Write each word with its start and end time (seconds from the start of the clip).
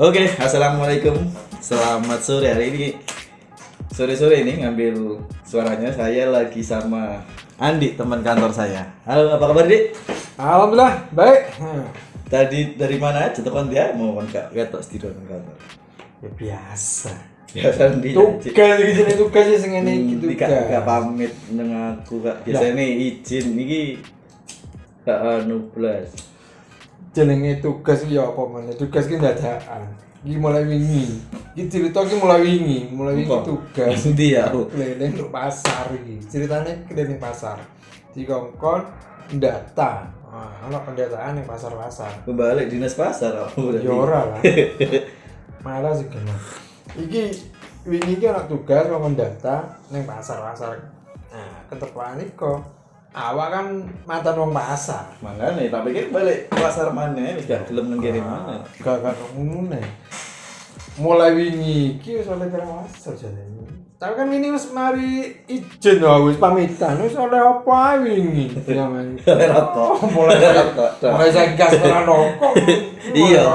Oke, 0.00 0.24
assalamualaikum. 0.40 1.12
Selamat 1.60 2.24
sore 2.24 2.48
hari 2.48 2.72
ini. 2.72 2.88
Sore-sore 3.92 4.40
ini 4.40 4.64
ngambil 4.64 5.20
suaranya 5.44 5.92
saya 5.92 6.32
lagi 6.32 6.64
sama 6.64 7.20
Andi 7.60 7.92
teman 7.92 8.24
kantor 8.24 8.48
saya. 8.56 8.88
Halo, 9.04 9.36
apa 9.36 9.52
kabar 9.52 9.68
Dik? 9.68 9.92
Alhamdulillah 10.40 11.12
baik. 11.12 11.42
Hmm. 11.60 11.84
Tadi 12.24 12.72
dari 12.80 12.96
mana 12.96 13.28
aja 13.28 13.44
teman 13.44 13.68
dia 13.68 13.92
mau 13.92 14.16
kan 14.16 14.32
kak 14.32 14.56
ketok 14.56 14.80
studio 14.80 15.12
nang 15.12 15.28
kantor. 15.28 15.56
Ya 16.24 16.30
biasa. 16.40 17.12
Biasa 17.52 17.80
Andi. 17.92 18.10
Tugas 18.16 18.80
iki 18.80 18.92
jenenge 18.96 19.20
tugas 19.20 19.44
sih 19.44 19.58
sing 19.60 19.76
ngene 19.76 19.92
iki 19.92 20.12
Iki 20.16 20.24
tugas. 20.24 20.48
gak 20.48 20.64
gak 20.72 20.84
pamit 20.88 21.32
nang 21.52 21.68
aku 21.92 22.24
kak. 22.24 22.48
Biasanya 22.48 22.80
izin 22.80 23.60
iki 23.60 24.00
gak 25.04 25.20
anu 25.20 25.68
blas. 25.68 26.31
Jenenge 27.12 27.60
tugas 27.60 28.08
iki 28.08 28.16
ya 28.16 28.24
apa 28.24 28.42
meneh? 28.48 28.72
Tugas 28.72 29.04
ki 29.04 29.20
dadakan. 29.20 29.84
Iki 30.24 30.36
mulai 30.40 30.64
wingi. 30.64 31.20
Iki 31.52 31.68
cerita 31.68 32.00
ki 32.08 32.16
mulai 32.16 32.40
wingi, 32.40 32.88
mulai 32.88 33.20
wingi 33.20 33.36
tugas. 33.44 34.00
Endi 34.08 34.32
ya? 34.32 34.48
Keliling 34.48 35.12
ke 35.12 35.24
pasar 35.28 35.92
iki. 35.92 36.24
Ceritane 36.24 36.88
keliling 36.88 37.20
pasar. 37.20 37.60
Dikongkon 38.16 38.88
data. 39.36 40.08
Wah, 40.32 40.64
ana 40.64 40.80
pendataan 40.80 41.36
ning 41.36 41.44
pasar-pasar. 41.44 42.24
Kembali 42.24 42.64
dinas 42.64 42.96
pasar 42.96 43.36
aku. 43.44 43.76
Ya 43.76 43.92
ora 43.92 44.32
lah. 44.32 44.40
Malah 45.64 45.92
sih 45.92 46.08
kena. 46.08 46.32
Iki 46.96 47.22
wingi 47.84 48.16
iki 48.16 48.24
ana 48.24 48.48
tugas 48.48 48.88
ngomong 48.88 49.12
data 49.12 49.76
ning 49.92 50.08
pasar-pasar. 50.08 50.80
Nah, 51.28 51.68
ketepan 51.68 52.24
kok 52.32 52.81
awak 53.12 53.48
kan 53.52 53.66
mantan 54.08 54.40
wong 54.40 54.52
pasar. 54.52 55.12
Makanya, 55.20 55.68
tapi 55.68 55.92
kan 55.92 56.06
balik 56.12 56.48
pasar 56.48 56.88
mana 56.92 57.36
wis 57.36 57.44
gak 57.44 57.68
gelem 57.68 57.92
nang 57.92 58.00
kene 58.00 58.20
mana. 58.20 58.64
Gak 58.80 59.04
gak 59.04 59.16
nih. 59.36 59.84
Mulai 61.00 61.32
wingi 61.32 61.96
iki 61.96 62.20
wis 62.20 62.28
oleh 62.28 62.48
pasar 62.48 63.16
jane. 63.16 63.44
Tapi 64.00 64.18
kan 64.18 64.28
ini 64.34 64.50
wis 64.50 64.66
mari 64.74 65.44
ijen 65.46 66.02
wae 66.02 66.32
wis 66.32 66.40
pamitan 66.40 66.98
wis 67.04 67.14
oleh 67.14 67.38
apa 67.38 68.02
wingi. 68.02 68.50
Jangan. 68.66 69.20
Oleh 69.30 69.46
rokok. 69.46 69.90
Mulai 70.10 70.36
rokok. 70.42 70.90
mulai 71.06 71.30
saya 71.30 71.54
gas 71.54 71.78
tenan 71.78 72.04
rokok. 72.04 72.52
Iya, 73.14 73.46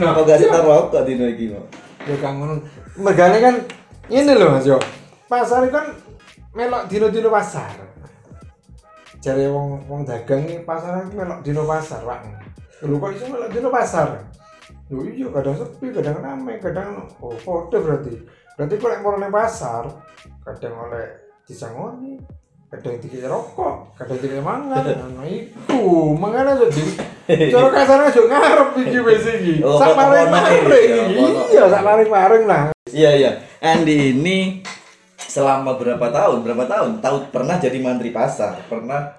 apa 0.00 0.20
gak 0.22 0.38
setar 0.38 0.62
rokok 0.62 1.02
dino 1.02 1.26
iki 1.26 1.50
mau. 1.50 1.66
ya 2.04 2.16
kang 2.20 2.36
ngono 2.36 2.54
megane 3.00 3.38
kan 3.40 3.54
ini 4.12 4.32
loh 4.36 4.52
Mas 4.52 4.68
yo 4.68 4.76
pasar 5.24 5.64
kan 5.72 5.96
melok 6.52 6.84
dino-dino 6.92 7.32
pasar 7.32 7.72
jare 9.24 9.48
wong 9.48 9.88
wong 9.88 10.04
dagang 10.04 10.44
iki 10.44 10.60
pasar 10.68 11.08
iki 11.08 11.16
melok 11.16 11.40
dino 11.40 11.64
pasar 11.64 12.04
Pak. 12.04 12.20
Lho 12.84 13.00
kok 13.00 13.10
iso 13.16 13.24
melok 13.32 13.48
dino 13.56 13.68
pasar. 13.72 14.20
Lho 14.92 15.00
iya 15.08 15.32
kadang 15.32 15.56
sepi 15.56 15.86
kadang 15.96 16.20
ramai 16.20 16.60
kadang 16.60 17.08
oh 17.24 17.32
foto 17.40 17.80
berarti. 17.80 18.20
Berarti 18.60 18.74
kok 18.76 18.88
lek 18.92 19.00
mau 19.00 19.16
nang 19.16 19.32
pasar 19.32 19.88
kadang 20.44 20.76
oleh 20.76 21.08
disangoni 21.48 22.20
kadang 22.68 23.00
dikira 23.00 23.32
rokok 23.32 23.96
kadang 23.96 24.20
dikira 24.20 24.44
mangan 24.44 24.84
nah 25.16 25.24
iku. 25.24 26.12
Mangane 26.12 26.60
jadi 26.68 26.84
cara 27.48 27.68
kasarnya 27.72 28.12
aja 28.12 28.22
ngarep 28.28 28.68
iki 28.76 28.98
wis 29.08 29.24
iki. 29.24 29.54
Oh, 29.64 29.80
sak 29.80 29.96
ya, 29.96 30.28
ono. 30.28 31.40
iya 31.48 31.64
sak 31.72 31.80
paring 31.80 32.10
paring 32.12 32.44
lah. 32.44 32.62
Iya 32.92 33.10
iya. 33.16 33.30
Andi 33.64 34.12
ini 34.12 34.60
selama 35.34 35.74
berapa 35.74 36.06
tahun? 36.08 36.46
Berapa 36.46 36.64
tahun? 36.64 36.90
Tahu 37.02 37.34
pernah 37.34 37.58
jadi 37.58 37.74
mantri 37.82 38.14
pasar, 38.14 38.62
pernah 38.70 39.10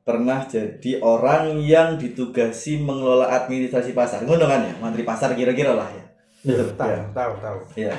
pernah 0.00 0.48
jadi 0.48 1.04
orang 1.04 1.60
yang 1.60 2.00
ditugasi 2.00 2.80
mengelola 2.80 3.28
administrasi 3.28 3.92
pasar. 3.92 4.24
Ngono 4.24 4.48
kan 4.48 4.64
ya, 4.64 4.72
mantri 4.80 5.04
pasar 5.04 5.36
kira-kira 5.36 5.76
lah 5.76 5.84
ya. 5.92 6.04
iya 6.48 6.62
Betul, 6.64 6.76
tahu 6.78 6.88
ya. 6.88 7.02
tahu 7.12 7.32
tahu 7.44 7.58
Iya. 7.76 7.94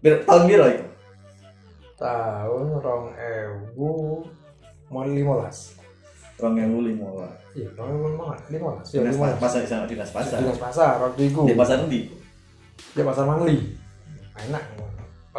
Bir- 0.00 0.22
tahun 0.24 0.42
biru 0.46 0.64
itu? 0.72 0.84
tahun 1.96 2.64
rong 2.76 3.06
ewu 3.16 4.20
mau 4.92 5.02
limolas 5.02 5.74
Rong 6.36 6.52
ewu 6.60 6.84
lima 6.84 7.08
iya 7.56 7.72
rong 7.72 7.88
ewu 7.88 8.06
limolas 8.12 8.40
limolas 8.52 8.86
ya 8.92 9.00
pasar 9.40 9.64
sana 9.64 9.88
dinas 9.88 10.12
pasar. 10.12 10.38
dinas 10.44 10.60
pasar 10.60 11.00
waktu 11.00 11.32
itu 11.32 11.40
Di 11.48 11.56
pasar 11.56 11.88
endi? 11.88 12.12
ya 12.92 13.02
pasar 13.02 13.24
mangli 13.24 13.74
enak 14.36 14.62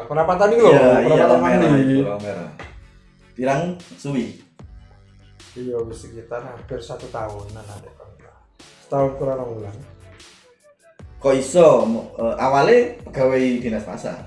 perapatan 0.06 0.48
itu 0.52 0.62
loh 0.62 0.72
Iya, 0.72 0.88
iya, 1.02 1.24
perapatan 1.26 1.60
itu, 1.82 1.98
Rong 2.04 2.22
merah. 2.22 2.50
Pirang 3.34 3.62
suwi. 3.96 4.26
iya 5.54 5.78
sekitar 5.88 6.42
hampir 6.44 6.78
satu 6.78 7.10
tahunan 7.10 7.66
ada 7.66 7.90
setahun 8.78 9.18
kurang 9.18 9.42
enam 9.42 9.58
bulan 9.58 9.76
Kok 11.18 11.34
iso 11.34 11.68
eh, 12.14 12.36
awalnya 12.38 12.78
pegawai 13.04 13.42
dinas 13.58 13.82
pasar? 13.82 14.22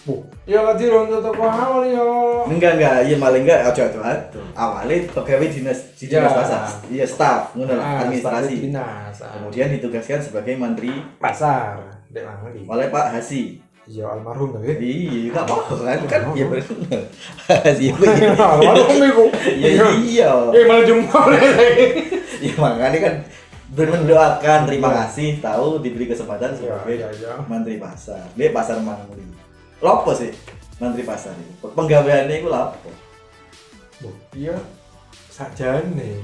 bu 0.00 0.24
ya 0.42 0.64
lagi 0.64 0.88
rontok 0.88 1.20
toko 1.20 1.44
awal 1.44 1.84
ya 1.84 2.00
Enggak 2.48 2.80
enggak, 2.80 3.04
iya 3.04 3.14
malah 3.14 3.36
enggak 3.36 3.60
aja 3.62 3.84
aja 3.84 4.00
aja. 4.00 4.40
Awalnya 4.56 5.06
pegawai 5.12 5.44
dinas 5.46 5.92
di 5.94 6.08
dinas 6.08 6.24
Ya. 6.24 6.38
pasar, 6.40 6.62
iya 6.88 7.04
staff, 7.04 7.52
ngono 7.52 7.76
lah, 7.76 7.84
Ah, 7.84 7.96
administrasi. 8.08 8.54
dinas 8.64 9.16
ah. 9.20 9.36
Kemudian 9.36 9.68
ditugaskan 9.70 10.18
sebagai 10.18 10.56
menteri 10.56 10.90
pasar 11.20 11.84
oleh 12.66 12.86
Pak 12.88 13.06
Hasi. 13.12 13.60
Iya 13.90 14.04
almarhum 14.06 14.54
tapi 14.54 14.70
Iya, 14.78 15.34
enggak 15.34 15.50
apa 15.50 15.74
kan 15.82 15.98
kan 16.06 16.20
ya 16.38 16.46
benar. 16.46 17.02
Iya. 17.74 17.92
almarhum 18.54 19.02
itu 19.02 19.24
Iya 19.58 19.86
iya. 19.98 20.30
eh 20.54 20.62
malah 20.62 20.84
jumpa 20.86 21.18
Ya 22.46 22.54
makanya 22.56 22.98
kan 23.02 23.14
bermendoakan 23.74 24.60
terima 24.70 24.90
kasih 25.04 25.42
tahu 25.42 25.82
diberi 25.82 26.06
kesempatan 26.06 26.54
Iya, 26.54 26.58
sebagai 26.58 26.94
iya, 27.02 27.08
iya. 27.10 27.32
menteri 27.50 27.82
pasar. 27.82 28.22
Dia 28.38 28.54
pasar 28.54 28.78
Mangli. 28.78 29.26
Lopo 29.82 30.14
sih 30.14 30.30
menteri 30.78 31.02
pasar 31.02 31.34
itu. 31.34 31.66
Penggaweannya 31.74 32.34
itu 32.38 32.48
lopo. 32.48 32.90
Bu, 34.00 34.10
iya 34.32 34.54
sajane. 35.28 36.22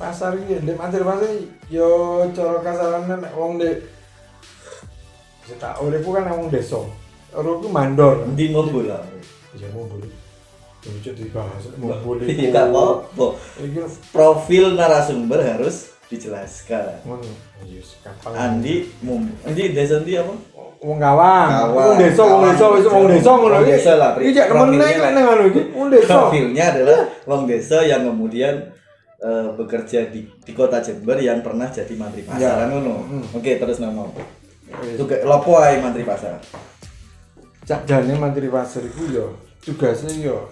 Pasar 0.00 0.32
iki 0.32 0.64
ndek 0.64 0.80
mantir 0.80 1.04
pasar 1.04 1.28
yo 1.68 1.88
cara 2.32 2.58
kasarane 2.64 3.14
nek 3.20 3.32
wong 3.36 3.60
ndek 3.60 3.99
tak 5.56 5.80
uripku 5.80 6.10
kan 6.12 6.28
wong 6.28 6.46
desa. 6.48 6.78
Ora 7.30 7.50
ku 7.56 7.66
mandor. 7.66 8.26
Di 8.32 8.50
mobil 8.50 8.86
lah. 8.86 9.02
Iya 9.50 9.66
mau 9.72 9.86
boleh. 9.86 10.10
Lucu 10.80 11.10
dibahas 11.12 11.64
mau. 11.76 11.90
Iya 12.18 12.50
enggak 12.50 12.66
apa-apa. 12.68 13.26
Profil 14.10 14.74
narasumber 14.74 15.40
harus 15.40 15.90
dijelaskan. 16.06 17.02
ngono. 17.04 17.26
Iya. 17.62 17.82
Andi, 18.26 18.88
mum, 19.00 19.28
Andi 19.42 19.70
desa 19.70 20.00
Andi 20.00 20.16
apa? 20.16 20.34
wong 20.80 20.96
gawang. 20.96 21.76
Wong 21.76 22.00
desa, 22.00 22.22
wong 22.24 22.42
desa, 22.48 22.64
wong 22.88 23.06
desa. 23.12 23.30
ngono 23.30 23.60
iki. 23.60 23.70
desa 23.70 23.92
lah, 23.94 24.10
Iki 24.16 24.32
nemen 24.32 24.48
profilnya. 24.48 24.80
nek 24.80 24.96
lek 24.96 25.12
nang 25.12 25.26
anu 25.28 25.42
iki. 25.46 25.62
Wong 25.76 25.88
desa. 25.92 26.12
Profilnya 26.16 26.64
adalah 26.72 27.00
wong 27.28 27.42
desa 27.44 27.78
yang 27.84 28.02
kemudian 28.08 28.54
eh, 29.20 29.46
bekerja 29.54 30.08
di, 30.08 30.24
di 30.24 30.52
kota 30.56 30.80
Jember 30.80 31.20
yang 31.20 31.44
pernah 31.44 31.68
jadi 31.68 31.92
mantri 31.94 32.24
pasar 32.24 32.40
Ya. 32.40 32.64
kan 32.64 32.72
ngono. 32.72 32.96
Hmm. 33.04 33.24
Oke, 33.36 33.60
terus 33.60 33.76
nama 33.76 34.08
apa? 34.08 34.24
Kayak 34.70 35.26
lopo 35.26 35.58
ae 35.58 35.78
mantri 35.82 36.06
pasar. 36.06 36.38
cak 37.60 37.86
jane 37.86 38.18
mantri 38.18 38.50
pasar 38.50 38.82
iku 38.82 39.04
yo 39.14 39.26
tugasnya 39.62 40.10
yo 40.18 40.48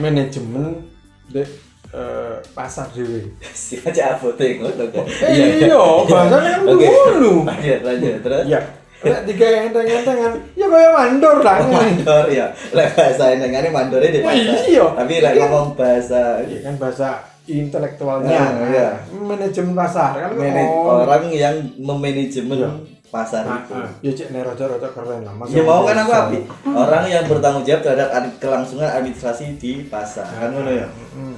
manajemen 0.00 0.80
dek 1.28 1.48
eh, 1.92 2.36
pasar 2.56 2.88
dhewe. 2.92 3.20
Si 3.52 3.76
aja 3.84 4.16
foto 4.16 4.40
ngono 4.40 4.84
kan. 4.88 5.04
Eh 5.28 5.60
iya, 5.68 5.76
bahasane 6.08 6.48
kan 6.56 6.60
Oke. 6.64 6.86
ngono. 6.88 7.32
Lanjut, 7.44 7.80
lanjut. 7.84 8.14
Terus 8.24 8.44
Iya. 8.48 8.60
Lek 9.02 9.26
tiga 9.26 9.66
enteng-entengan, 9.66 10.30
ya 10.54 10.66
kaya 10.70 10.94
mandor 10.94 11.42
lah. 11.42 11.58
ngene. 11.58 11.74
mandor 11.74 12.24
ya. 12.30 12.46
Lek 12.70 12.94
bahasa 12.94 13.34
enengane 13.34 13.68
mandore 13.74 14.06
di 14.14 14.22
pasar. 14.22 14.56
Iya. 14.62 14.86
Tapi 14.94 15.14
lek 15.18 15.34
ngomong 15.42 15.74
bahasa 15.74 16.38
Iya 16.46 16.58
kan 16.64 16.74
bahasa 16.78 17.08
intelektualnya. 17.44 18.32
Ah, 18.32 18.50
iya. 18.64 18.88
Manajemen 19.10 19.72
pasar 19.72 20.10
kan 20.14 20.30
manaj- 20.32 20.68
oh. 20.68 21.02
orang 21.02 21.24
yang 21.28 21.56
memanajemen 21.74 22.56
Iya. 22.56 22.70
pasar 23.08 23.42
Ah, 23.44 23.58
itu. 23.58 23.74
Ya 24.00 24.10
cek 24.14 24.28
rojo-rojo 24.32 24.88
keren 24.88 25.20
lah. 25.22 25.34
Ya 25.46 25.60
mau 25.60 25.82
kan 25.82 25.98
aku 25.98 26.12
api. 26.12 26.38
Orang 26.66 27.04
yang 27.04 27.24
bertanggung 27.26 27.62
jawab 27.62 27.82
terhadap 27.82 28.08
ad- 28.10 28.36
kelangsungan 28.38 28.88
administrasi 28.88 29.56
di 29.56 29.84
pasar. 29.84 30.24
Kan 30.28 30.50
ngono 30.50 30.70
ya. 30.70 30.86
Mm. 31.12 31.36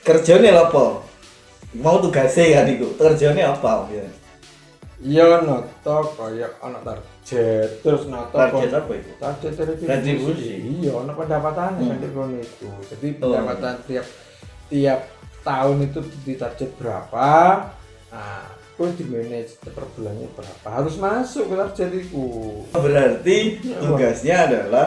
Kerjane 0.00 0.48
lho 0.48 0.62
apa? 0.64 0.84
Mau 1.72 1.96
tugasnya 1.98 2.56
kan 2.56 2.66
iku. 2.66 2.88
Kerjane 2.96 3.42
apa? 3.42 3.86
Ya. 3.88 4.04
Iya 5.00 5.40
noto 5.40 6.12
kaya 6.12 6.44
ana 6.58 6.76
target 6.78 7.80
terus 7.80 8.04
noto 8.04 8.36
Target 8.36 8.68
apa 8.74 8.92
itu? 8.92 9.10
target 9.16 9.52
retribusi. 9.54 9.88
Retribusi. 9.88 10.52
Iya, 10.76 10.92
ana 10.94 11.12
pendapatan 11.14 11.72
Hmm. 11.74 11.88
kan 11.88 11.96
di 11.96 12.08
kono 12.10 12.36
itu. 12.36 12.68
Jadi 12.84 13.06
Oh. 13.16 13.32
pendapatan 13.32 13.80
tiap 13.86 14.04
tiap 14.70 15.10
tahun 15.42 15.90
itu 15.90 15.98
ditarget 16.24 16.70
berapa? 16.78 17.28
Nah, 18.10 18.46
terus 18.74 18.96
di 18.96 19.04
manage 19.04 19.58
per 19.60 19.84
bulannya 19.92 20.30
berapa? 20.32 20.66
Harus 20.70 20.94
masuk 20.96 21.50
ke 21.50 21.54
target 21.58 21.90
itu. 22.06 22.24
Berarti 22.72 23.36
tugasnya 23.78 24.36
adalah 24.46 24.86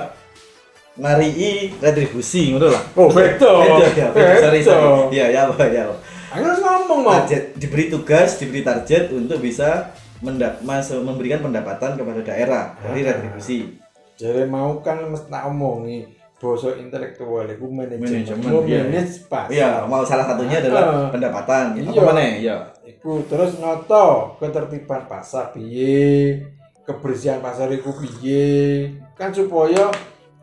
narii 0.94 1.74
retribusi 1.78 2.54
ngono 2.54 2.70
lah. 2.70 2.84
Oh, 2.96 3.10
beda. 3.10 3.38
Beda 3.42 3.88
ya. 3.92 4.08
beda. 4.14 4.34
Sorry, 4.40 4.60
sorry. 4.62 4.90
Iya, 5.14 5.26
ya 5.30 5.40
apa 5.50 5.66
ya. 5.68 5.82
apa. 5.90 5.96
Aku 6.34 6.44
harus 6.44 6.62
ngomong 6.62 7.00
mau. 7.06 7.14
Target 7.22 7.44
diberi 7.58 7.86
tugas, 7.90 8.38
diberi 8.38 8.62
target 8.62 9.10
untuk 9.14 9.38
bisa 9.38 9.94
menda- 10.22 10.58
masuk 10.62 11.02
memberikan 11.02 11.42
pendapatan 11.42 11.98
kepada 11.98 12.22
daerah 12.22 12.64
dari 12.80 13.06
Ah. 13.06 13.14
retribusi. 13.14 13.78
Jadi 14.14 14.46
mau 14.46 14.78
kan 14.80 15.02
mesti 15.10 15.28
tak 15.28 15.50
omongi 15.50 16.06
basa 16.44 16.76
intelektual 16.76 17.48
itu 17.48 17.64
manajemen, 17.64 18.04
Manajemen, 18.04 18.52
iya. 18.68 18.82
manage 18.84 19.16
pasar. 19.26 19.48
Iya, 19.48 19.70
mau 19.88 20.04
salah 20.04 20.28
satunya 20.28 20.60
adalah 20.60 20.84
Ah. 20.84 21.08
pendapatan. 21.08 21.66
Iya. 21.74 21.88
Apa 21.90 22.02
mana? 22.04 22.22
Iya. 22.36 22.56
Iku 22.84 23.24
terus 23.24 23.56
noto 23.58 24.36
ketertiban 24.38 25.08
pasar 25.08 25.56
piye, 25.56 26.44
kebersihan 26.84 27.40
pasar 27.40 27.72
iku 27.72 27.96
piye. 27.96 28.92
Kan 29.14 29.32
supaya 29.32 29.88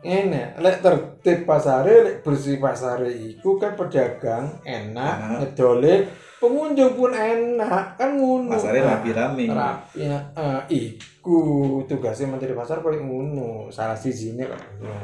ini 0.01 0.41
lek 0.57 0.81
tertib 0.81 1.45
pasare, 1.45 1.93
lek 2.01 2.15
bersih 2.19 2.57
pasare 2.57 3.05
iku 3.07 3.55
kan 3.55 3.77
pedagang 3.77 4.49
enak, 4.63 5.13
ngedole 5.37 6.09
pengunjung 6.37 6.97
pun 6.97 7.13
enak 7.13 7.93
kan 7.93 8.17
ngono. 8.17 8.49
Pasarnya 8.49 8.81
Nah, 8.81 8.91
rapi 8.97 9.09
rame. 9.13 9.45
rapi 9.45 10.01
ya, 10.01 10.17
eh, 10.33 10.59
iku 10.67 11.37
tugasnya 11.85 12.25
menteri 12.27 12.53
pasar 12.53 12.81
koyo 12.81 12.97
ngono. 12.97 13.69
Salah 13.69 13.93
sijine 13.93 14.49
kok. 14.49 14.57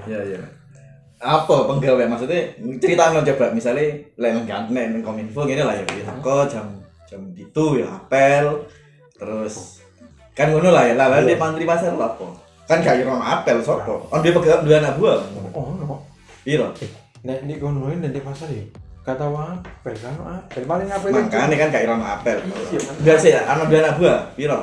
Iya, 0.09 0.17
iya. 0.25 0.41
Apa 1.17 1.65
penggawe? 1.65 2.03
Maksudnya 2.05 2.53
cerita 2.77 3.09
no 3.09 3.25
coba 3.25 3.49
misalnya 3.49 3.89
nang 4.21 4.45
nek 4.69 4.85
nang 4.93 5.01
kominfo 5.01 5.49
ngene 5.49 5.65
lah 5.65 5.73
ya 5.73 5.83
ya 5.89 6.05
teko 6.13 6.45
jam 6.45 6.65
jam 7.09 7.21
itu 7.33 7.81
ya 7.81 7.89
apel 7.89 8.67
terus 9.17 9.81
kan 10.37 10.53
ngono 10.53 10.69
lah 10.69 10.85
ya 10.85 10.93
lah 10.93 11.09
lah 11.09 11.25
Iya. 11.25 11.33
dia 11.33 11.41
mantri 11.41 11.65
pasar 11.65 11.97
lah 11.97 12.13
apa? 12.13 12.27
Kan 12.69 12.85
gak 12.85 13.01
kira 13.01 13.15
apel 13.17 13.57
sopo? 13.65 14.05
On 14.13 14.21
dia 14.21 14.35
pegang 14.35 14.61
dua 14.61 14.77
anak 14.77 14.93
buah. 15.01 15.17
Oh, 15.57 15.73
no. 15.73 16.05
iya. 16.45 16.69
Nek 17.25 17.49
di 17.49 17.55
kono 17.57 17.89
ini 17.89 18.13
di 18.13 18.21
pasar 18.21 18.51
ya. 18.53 18.61
Kata 19.01 19.25
apel 19.25 19.95
kan 19.97 20.13
apel. 20.21 20.63
Paling 20.69 20.89
apel 20.91 21.09
makanya 21.15 21.55
kan 21.57 21.67
gak 21.73 21.81
kira 21.81 21.95
apel. 21.97 22.37
Iya, 22.45 22.79
enggak 23.01 23.17
sih 23.17 23.31
anak 23.33 23.65
dua 23.71 23.79
anak 23.81 23.93
buah 23.97 24.19
piro 24.37 24.59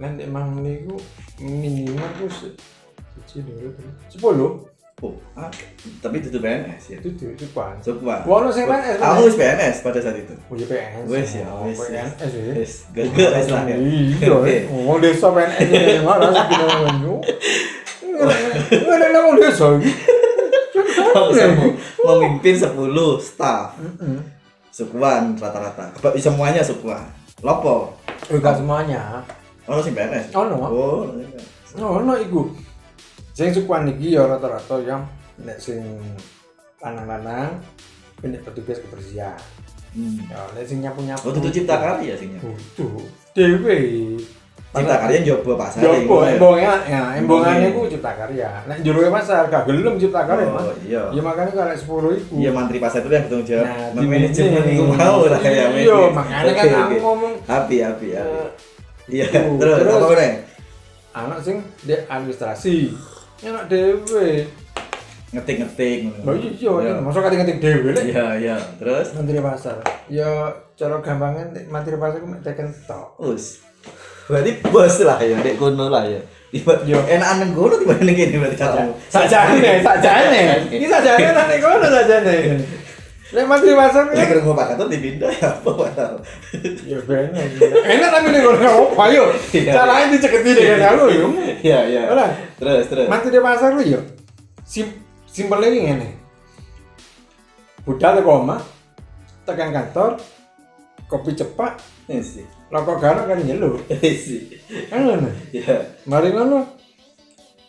Nek 0.00 0.16
emang 0.16 0.60
niku 0.60 0.96
minimal 1.40 2.08
siji 2.28 3.44
dulu 3.44 3.68
sepuluh 4.08 4.64
oh 5.00 5.16
ah, 5.32 5.48
tapi 5.98 6.20
itu 6.20 6.28
PNS 6.30 6.82
ya 6.88 6.96
itu 7.00 7.08
itu 7.26 7.46
pan. 7.50 7.72
coba 7.80 8.20
Wono 8.22 8.48
sing 8.48 8.64
PNS. 8.64 9.00
aku 9.00 9.20
wis 9.24 9.36
PNS 9.36 9.76
pada 9.80 9.98
saat 9.98 10.16
itu 10.16 10.34
Oh 10.46 10.54
iya 10.54 10.66
PNS. 10.66 11.04
Wes 11.06 11.30
ya, 11.34 11.46
Oh, 11.48 11.64
wes 11.64 11.78
ya. 11.82 12.04
PNS 12.04 12.30
ya. 12.30 12.42
wis 12.52 12.72
gege 12.92 13.24
wis 13.26 13.48
lah 13.48 13.62
ya 13.64 13.76
Iya. 13.76 14.28
Oke. 14.30 14.56
Wong 14.68 14.98
desa 15.00 15.26
PNS 15.28 15.58
ini 15.62 16.00
mana 16.00 16.26
sih 16.28 16.44
kita 16.46 16.64
ngono. 16.66 17.14
Nggak 18.00 18.98
ada 19.08 19.18
wong 19.22 19.36
desa 19.36 19.66
iki. 19.74 19.92
Mau 22.00 22.14
memimpin 22.16 22.54
10 22.54 22.70
staff 23.18 23.74
sukuan 24.70 25.34
rata-rata 25.34 25.90
semuanya 26.16 26.62
sukuan 26.62 27.02
lopo 27.40 27.90
Enggak 28.28 28.54
semuanya. 28.54 29.24
ono 29.64 29.80
sing 29.80 29.92
PNS 29.92 30.30
Ono. 30.32 30.56
oh 30.60 31.02
Oh, 31.72 31.98
no 31.98 32.14
iku. 32.14 32.50
Sing 33.32 33.48
sukuan 33.50 33.88
iki 33.88 34.12
ya 34.12 34.26
rata-rata 34.26 34.76
yang 34.80 35.02
nek 35.38 35.56
sing 35.56 35.80
lanang-lanang 36.76 37.56
ini 38.20 38.36
petugas 38.38 38.78
kebersihan. 38.78 39.36
hmm. 39.90 40.28
Ya, 40.28 40.40
nek 40.50 40.64
sing 40.64 40.78
nyapu-nyapu. 40.80 41.24
oh 41.24 41.32
itu 41.34 41.50
cipta 41.52 41.76
karya 41.76 42.14
sing 42.14 42.36
Butuh. 42.36 43.00
Dewe. 43.32 43.78
cipta 44.70 44.96
karya 44.98 45.18
njobo 45.20 45.52
pasar 45.56 45.82
Jopo, 45.82 46.22
embongan, 46.22 46.78
ya, 46.84 47.02
embongannya 47.16 47.18
Embongannya. 47.18 47.68
ku 47.72 47.82
cipta 47.88 48.12
karya. 48.14 48.48
Nek 48.66 48.78
jero 48.80 49.08
pasar 49.08 49.42
gak 49.46 49.64
gelem 49.64 49.94
cipta 49.96 50.20
karya, 50.22 50.46
Mas. 50.46 50.62
oh 50.62 50.74
iya 50.80 51.02
Ya 51.10 51.20
makanya 51.20 51.50
kalau 51.50 51.74
10 52.06 52.20
iku. 52.20 52.34
iya 52.36 52.50
mantri 52.50 52.78
pasar 52.78 53.00
itu 53.00 53.10
yang 53.10 53.24
bertanggung 53.24 53.48
jawab 53.48 53.66
Nah, 53.66 54.04
manajemen 54.04 54.62
itu 54.64 54.84
mau 54.86 55.20
lah 55.24 55.40
ya 55.40 55.64
Iya, 55.72 55.98
makanya 56.10 56.52
kan 56.52 56.66
aku 56.84 56.96
ngomong 57.00 57.32
api 57.42 57.76
api 57.80 58.08
api 58.14 58.38
iya 59.10 59.26
itu. 59.26 59.58
terus 59.58 59.74
Terus- 59.76 59.96
apa 59.96 60.06
meneh 60.08 60.32
anak 61.10 61.38
sing 61.42 61.56
di 61.82 61.94
administrasi. 61.98 62.76
Enak 63.40 63.64
dewe. 63.66 64.44
ngetik-ngetik 65.30 66.10
Lah 66.26 66.34
iya, 66.34 66.50
iya, 66.58 66.92
masuk 66.98 67.22
ketik-ketik 67.22 67.62
dewe 67.62 67.94
lek. 67.94 68.02
iya 68.10 68.26
iya 68.34 68.56
terus 68.82 69.14
Menteri 69.14 69.38
pasar. 69.38 69.78
Ya 70.10 70.26
cara 70.74 70.98
gampangnya 70.98 71.54
nek 71.54 71.64
menteri 71.70 71.94
pasar 71.96 72.18
ku 72.18 72.26
mek 72.26 72.42
teken 72.42 72.66
tok. 72.84 73.14
berarti 74.30 74.50
bos 74.70 74.94
lah 75.02 75.18
ya 75.18 75.38
dek 75.42 75.58
kono 75.58 75.90
lah 75.90 76.06
ya 76.06 76.22
tiba 76.54 76.70
Yo. 76.86 77.02
enak 77.02 77.42
nang 77.42 77.50
kono 77.50 77.74
tiba 77.78 77.98
nang 77.98 78.14
kene 78.14 78.38
berarti 78.38 78.58
kamu 78.62 78.94
Sajane, 79.10 79.82
sajane. 79.82 80.42
Iki 80.70 80.86
sajane 80.86 81.30
nang 81.34 81.50
kono 81.58 81.86
sajane. 81.90 82.34
Nek 83.30 83.46
menteri 83.46 83.78
pasar 83.78 84.10
Ya 84.10 84.26
kan 84.26 84.26
kerungu 84.34 84.52
Pak 84.58 84.66
Gatot 84.74 84.88
dipindah 84.90 85.30
ya 85.30 85.54
apa 85.54 85.70
padahal. 85.70 86.18
ya 86.82 86.98
bener. 87.06 87.46
Enak 87.86 88.08
tapi 88.10 88.26
nek 88.34 88.42
kono 88.42 88.70
apa 88.90 89.02
ayo. 89.06 89.24
Iya. 89.54 89.70
Caranya 89.70 90.06
diceketi 90.10 90.50
dengan 90.50 90.98
aku 90.98 91.04
yo. 91.14 91.26
Iya 91.62 91.78
iya. 91.86 92.02
Ora. 92.10 92.26
Terus 92.58 92.90
terus. 92.90 93.06
Menteri 93.06 93.38
pasar 93.38 93.78
ku 93.78 93.82
yo. 93.86 94.02
Sim 94.66 94.90
simpelnya 95.30 95.70
iki 95.70 95.80
ngene. 95.86 96.08
Budal 97.86 98.18
teko 98.18 98.44
omah, 98.44 98.60
tekan 99.48 99.72
kantor, 99.72 100.20
kopi 101.08 101.32
cepat, 101.32 101.80
Ini 102.10 102.20
sih. 102.20 102.44
rokok 102.70 102.98
garuk 102.98 103.24
kan 103.26 103.38
nyeluk. 103.40 103.82
Ini 103.88 104.10
sih. 104.14 104.40
Kan 104.90 105.06
ngono. 105.06 105.30
Ya. 105.54 105.86
Mari 106.04 106.34
ngono. 106.34 106.66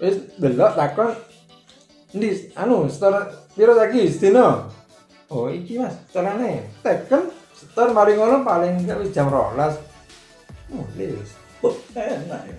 Wis 0.02 0.18
delok 0.42 0.74
takon. 0.74 1.14
Ndi 2.12 2.50
anu 2.58 2.90
setor 2.90 3.30
piro 3.54 3.72
saiki 3.72 4.10
sedina? 4.10 4.68
Oh 5.32 5.48
iki 5.48 5.80
Mas, 5.80 5.96
setorane. 6.12 6.68
Teken 6.84 7.32
setor 7.56 7.96
mari 7.96 8.20
ngono 8.20 8.44
paling 8.44 8.84
wis 8.84 9.16
jam 9.16 9.32
12. 9.32 9.56
Oh, 10.76 10.84
wis. 11.00 11.32
Oh, 11.64 11.72
enak 11.96 12.42
ya. 12.44 12.58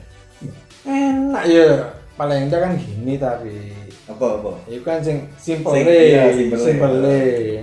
Enak 0.89 1.45
ya. 1.45 1.69
Paling 2.17 2.49
enggak 2.49 2.61
kan 2.65 2.73
gini 2.81 3.21
tapi 3.21 3.73
Apa 4.09 4.41
apa? 4.41 4.53
itu 4.69 4.83
kan 4.83 4.99
sing 5.05 5.29
simple 5.37 5.79
iya, 5.79 6.33
simple 6.33 6.59
simple. 6.59 6.97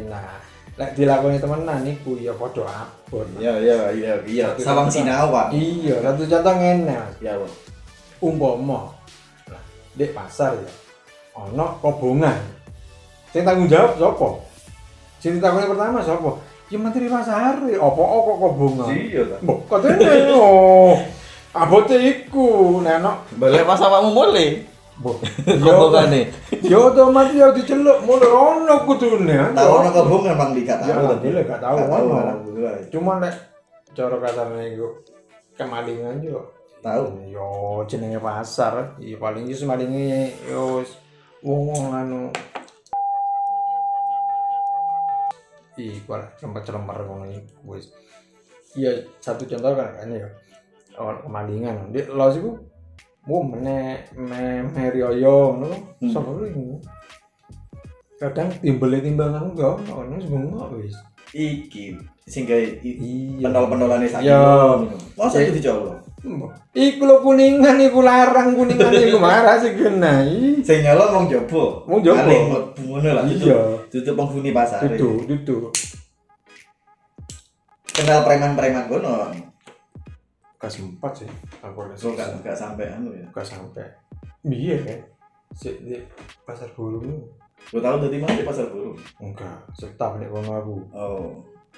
Nah, 0.07 0.39
lek 0.77 0.93
dilakoni 0.93 1.41
temenan 1.41 1.83
iku 1.83 2.15
ya 2.15 2.31
padha 2.37 2.65
abot. 2.85 3.25
Iya 3.41 3.53
iya 3.59 3.77
iya 3.91 4.13
iya. 4.23 4.47
Sawang. 4.61 4.87
Sinawa. 4.87 5.49
Iya, 5.51 5.99
satu 6.05 6.23
contoh 6.29 6.53
ngene 6.53 6.95
Mas. 6.95 7.15
Ya, 7.19 7.33
Bang. 7.35 7.53
umpama 8.19 8.91
di 9.95 10.05
pasar 10.11 10.55
ya 10.59 10.71
ono 11.35 11.79
kobongan 11.79 12.35
sing 13.31 13.47
tanggung 13.47 13.71
jawab 13.71 13.95
sapa 13.95 14.27
sing 15.19 15.37
ditakoni 15.37 15.67
pertama 15.67 15.99
sapa 15.99 16.31
ya 16.67 16.77
menteri 16.77 17.07
pasar 17.07 17.59
apa 17.59 18.01
kok 18.01 18.37
kobongan 18.37 18.87
Iya 18.89 19.21
ta. 19.25 19.35
mbok 19.41 19.59
katene 19.67 20.05
oh 20.37 20.95
abote 21.51 21.97
iku 21.97 22.77
ono 22.79 23.11
Balik 23.35 23.65
pas 23.65 23.79
awakmu 23.79 24.11
mulai. 24.11 24.63
mbok 25.01 25.17
Kobongane. 25.63 26.29
ya 26.61 26.77
otomatis 26.77 27.35
ya 27.35 27.49
diceluk 27.51 28.03
mulai 28.03 28.29
ono 28.29 28.75
kudune. 28.85 29.35
Tahu 29.51 29.69
ono 29.75 29.89
kobongan 29.89 30.35
Bang 30.35 30.51
Dika 30.53 30.75
ya 30.79 30.93
tahu. 30.93 30.99
alhamdulillah 31.09 31.43
gak 31.45 31.59
tahu 31.59 31.77
ono. 31.83 32.17
cuma 32.87 33.13
nek 33.17 33.33
cara 33.91 34.15
kasarnya 34.15 34.63
iku 34.69 34.87
kemalingan 35.55 36.21
juga 36.21 36.43
Tahu. 36.79 37.27
yo 37.27 37.47
jenenge 37.83 38.21
pasar. 38.21 38.95
Iya 38.95 39.17
paling 39.17 39.49
yo 39.49 39.55
semalinge 39.57 40.31
yo 40.47 40.79
wong-wong 41.41 41.91
anu 41.91 42.21
iku 45.79 46.19
lah 46.19 46.27
cemper-cemper 46.35 46.97
ngono 47.01 47.25
iku 47.27 47.73
wis 47.73 47.87
iya 48.75 48.91
satu 49.17 49.47
contoh 49.47 49.71
kan 49.73 49.95
kan 49.95 50.11
ya 50.11 50.27
oh, 50.95 51.15
kemalingan 51.23 51.89
di 51.89 52.03
los 52.05 52.35
iku 52.35 52.59
mau 53.23 53.41
mene 53.41 54.03
me 54.13 54.67
merioyo 54.67 55.55
ngono 55.55 55.75
Hmm. 55.99 56.11
sapa 56.11 56.31
iku 56.43 56.79
kadang 58.15 58.51
timbel 58.59 58.99
timbangan 58.99 59.51
enggak 59.51 59.79
ono 59.87 60.15
bengok 60.19 60.75
wis 60.75 60.95
Iki 61.29 61.93
i- 62.81 62.97
iya 62.99 63.45
pendol-pendolane 63.45 64.09
sak 64.09 64.25
Iya. 64.25 64.33
kilo. 64.33 64.89
Masa 65.13 65.45
itu 65.45 65.61
dicolok? 65.61 65.97
Iku 66.73 67.05
lo 67.05 67.21
kuningan, 67.21 67.77
iku 67.79 68.01
larang 68.01 68.57
kuningan, 68.57 68.89
iku 68.91 69.21
marah 69.21 69.61
sih 69.61 69.77
kena. 69.77 70.25
Ih, 70.25 70.57
Sing 70.65 70.81
nyolong 70.81 71.09
wong 71.13 71.25
jobo. 71.29 71.85
Wong 71.85 72.01
jobo. 72.01 72.17
Paling 72.17 72.43
mlebu 72.49 72.81
ngono 72.81 73.09
lah. 73.13 73.23
Iya. 73.29 73.59
Tutup 73.89 74.13
penghuni 74.13 74.53
pasar. 74.53 74.85
Dudu, 74.85 75.25
dudu. 75.25 75.73
Kenal 77.89 78.21
preman-preman 78.23 78.85
kono. 78.85 79.33
Gak 80.61 80.71
sempat 80.71 81.11
sih. 81.17 81.29
Aku 81.65 81.83
ada 81.83 81.95
So 81.97 82.13
gak 82.13 82.39
gak 82.45 82.53
sampai 82.53 82.85
anu 82.93 83.11
ya. 83.17 83.25
Gak 83.33 83.47
sampai. 83.47 83.83
Iya 84.45 84.77
kan? 84.85 84.99
Si 85.51 85.73
di 85.81 85.97
pasar 86.45 86.69
burung 86.77 87.25
Lo 87.73 87.81
tau 87.83 87.99
dadi 87.99 88.21
mana 88.21 88.37
di 88.37 88.45
pasar 88.47 88.69
burung? 88.71 88.95
enggak. 89.19 89.57
Setap 89.75 90.21
nih 90.21 90.29
kono 90.29 90.51
aku. 90.53 90.75
Oh. 90.93 91.27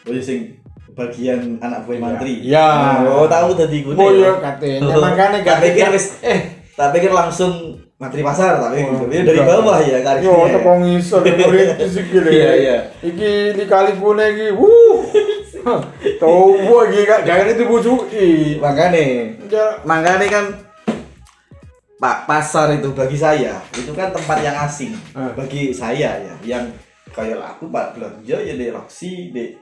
Oh 0.02 0.12
iya 0.12 0.22
sing 0.22 0.58
bagian 0.92 1.58
anak 1.62 1.86
buah 1.88 1.96
Iya. 1.96 2.04
mantri. 2.04 2.34
Iya. 2.44 2.68
Oh, 3.08 3.26
tahu 3.30 3.50
tadi 3.56 3.78
gue. 3.86 3.94
Oh 3.96 4.12
iya 4.12 4.36
katanya. 4.38 4.98
Makanya 4.98 5.40
gak 5.48 5.58
Eh, 6.22 6.40
tak 6.82 6.90
pikir 6.92 7.12
langsung 7.12 7.78
mantri 7.96 8.26
pasar 8.26 8.58
tapi 8.58 8.82
Oh, 8.82 8.98
oh, 8.98 9.06
dari 9.06 9.22
enggak. 9.30 9.46
bawah 9.46 9.78
ya 9.78 10.02
yo 10.02 10.02
karirnya. 10.02 10.58
teko 10.58 10.72
ngisor 10.82 11.22
merintis 11.22 11.94
iki 11.96 12.18
lho. 12.18 12.30
Iya 12.34 12.52
iya. 12.58 12.78
Iki 13.00 13.32
di 13.54 13.64
kali 13.70 13.94
pune 13.94 14.26
iki. 14.26 14.48
Wuh. 14.58 15.06
Tahu 16.18 16.58
iki 16.90 17.06
gak 17.06 17.22
gak 17.22 17.54
itu 17.54 17.64
bujuki. 17.64 18.30
makanya 18.58 18.98
Ya 19.46 19.66
makanya 19.86 20.26
kan 20.26 20.46
Pak 21.96 22.26
pasar 22.26 22.74
itu 22.74 22.90
bagi 22.92 23.14
saya 23.14 23.62
itu 23.72 23.94
kan 23.94 24.10
tempat 24.10 24.42
yang 24.42 24.58
asing 24.58 24.98
Ah. 25.14 25.30
bagi 25.38 25.70
saya 25.70 26.18
ya 26.18 26.34
yang 26.42 26.66
kayak 27.14 27.38
aku 27.38 27.70
Pak 27.70 27.94
belanja 27.94 28.42
ya 28.42 28.58
di 28.58 28.74
Roxy 28.74 29.30
di 29.30 29.54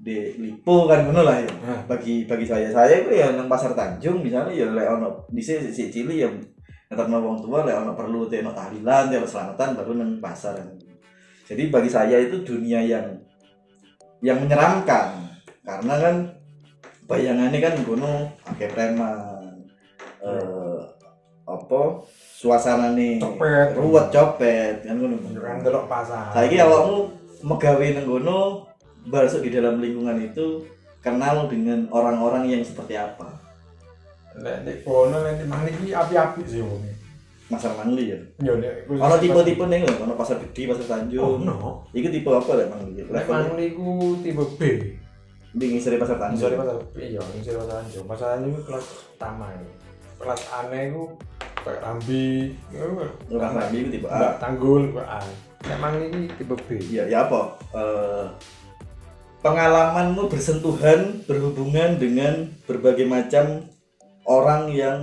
di 0.00 0.32
Lipo 0.40 0.88
kan 0.88 1.04
ngono 1.04 1.20
lah 1.28 1.44
ya. 1.44 1.52
Bagi 1.84 2.24
bagi 2.24 2.48
saya 2.48 2.72
saya 2.72 3.04
itu 3.04 3.12
ya 3.12 3.36
nang 3.36 3.52
pasar 3.52 3.76
Tanjung 3.76 4.24
misalnya 4.24 4.48
ya 4.56 4.72
lek 4.72 4.88
ono 4.96 5.28
di 5.28 5.44
sini 5.44 5.68
si 5.68 5.92
cili 5.92 6.24
yang 6.24 6.40
ngeterno 6.88 7.20
wong 7.20 7.36
tua 7.44 7.68
lek 7.68 7.76
ono 7.76 7.92
perlu 7.92 8.24
teno 8.24 8.56
tahlilan 8.56 9.12
teno 9.12 9.28
selamatan 9.28 9.76
baru 9.76 9.92
nang 10.00 10.16
pasar. 10.16 10.56
Jadi 11.44 11.68
bagi 11.68 11.92
saya 11.92 12.16
itu 12.16 12.40
dunia 12.40 12.80
yang 12.80 13.12
yang 14.24 14.40
menyeramkan. 14.40 15.20
Karena 15.60 15.94
kan 16.00 16.14
bayangannya 17.04 17.60
kan 17.60 17.74
gunung 17.84 18.32
pakai 18.40 18.68
preman 18.72 19.60
eh 20.24 20.80
apa 21.44 21.80
suasana 22.14 22.94
nih 22.94 23.18
Copet. 23.18 23.74
ruwet 23.76 24.08
copet 24.08 24.80
kan 24.80 24.96
ngono. 24.96 25.20
Kan 25.36 25.60
delok 25.60 25.84
pasar. 25.92 26.32
saiki 26.32 26.56
awakmu 26.56 27.04
megawe 27.44 27.86
nang 27.92 28.06
kono 28.08 28.69
masuk 29.06 29.40
di 29.40 29.50
dalam 29.50 29.78
lingkungan 29.78 30.20
itu 30.20 30.64
kenal 31.00 31.48
dengan 31.48 31.88
orang-orang 31.88 32.44
yang 32.46 32.60
seperti 32.60 32.92
apa 32.94 33.40
Lek 34.30 34.62
nek 34.62 34.76
kono 34.86 35.26
lek 35.26 35.42
mang 35.44 35.66
iki 35.66 35.90
api-api 35.90 36.46
sih 36.46 36.62
wong. 36.62 36.86
Masar 37.50 37.74
Mangli 37.74 38.14
ya 38.14 38.18
Yo 38.38 38.62
nek 38.62 38.86
ono 38.86 39.18
tipe-tipe 39.18 39.66
nih 39.66 39.82
nggak 39.82 39.98
ono 40.00 40.14
pasar 40.14 40.38
gede 40.38 40.70
pasar 40.70 40.86
Oh, 40.86 40.90
Tanjung 40.94 41.42
no. 41.42 41.82
Iku 41.90 42.06
tipe 42.08 42.30
apa 42.30 42.50
lek 42.54 42.70
Mangli 42.70 43.02
Lek 43.02 43.10
level 43.10 43.34
mang 43.34 43.58
niku 43.58 43.90
tipe 44.22 44.44
B. 44.54 44.60
di 45.50 45.64
ngisore 45.66 45.98
pasar 45.98 46.14
Tanjung 46.14 46.54
pasar 46.54 46.78
B 46.94 47.10
yo, 47.10 47.18
anjir 47.18 47.58
pasar 47.58 47.82
Anjir. 47.82 48.00
Pasar 48.06 48.28
Anjir 48.38 48.54
iku 48.54 48.60
kelas 48.70 48.86
pertama. 48.86 49.50
ya. 49.50 49.60
Kelas 50.22 50.42
aneh 50.54 50.82
iku 50.86 51.02
kayak 51.60 51.80
Rambi. 51.82 52.28
Rumah 53.26 53.50
Rambi 53.50 53.76
itu 53.82 53.90
tipe 53.98 54.06
A 54.06 54.38
Tanggul 54.38 54.94
kok 54.94 55.02
A. 55.02 55.18
Lek 55.66 55.78
mang 55.82 55.94
iki 55.98 56.20
tipe 56.38 56.54
B. 56.54 56.68
ya 56.86 57.02
ya 57.10 57.26
apa 57.26 57.58
Eh, 57.74 58.24
pengalamanmu 59.40 60.28
bersentuhan 60.28 61.24
berhubungan 61.24 61.96
dengan 61.96 62.52
berbagai 62.68 63.08
macam 63.08 63.64
orang 64.28 64.68
yang 64.72 64.98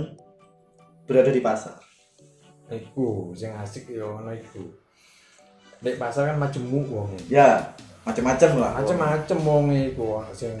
berada 1.10 1.34
di 1.34 1.42
pasar 1.42 1.78
Iku 2.68 3.32
sing 3.32 3.48
asik 3.56 3.88
yo 3.88 4.20
ono 4.20 4.28
iku. 4.28 4.60
Nek 5.80 5.96
pasar 5.96 6.28
kan 6.28 6.36
majemuk 6.36 6.84
wong. 6.92 7.16
ya 7.24 7.64
macam-macam 8.04 8.60
lah 8.60 8.70
Macem-macem 8.76 9.38
wong 9.40 9.72
iku 9.72 10.20
ono 10.20 10.28
sing 10.36 10.52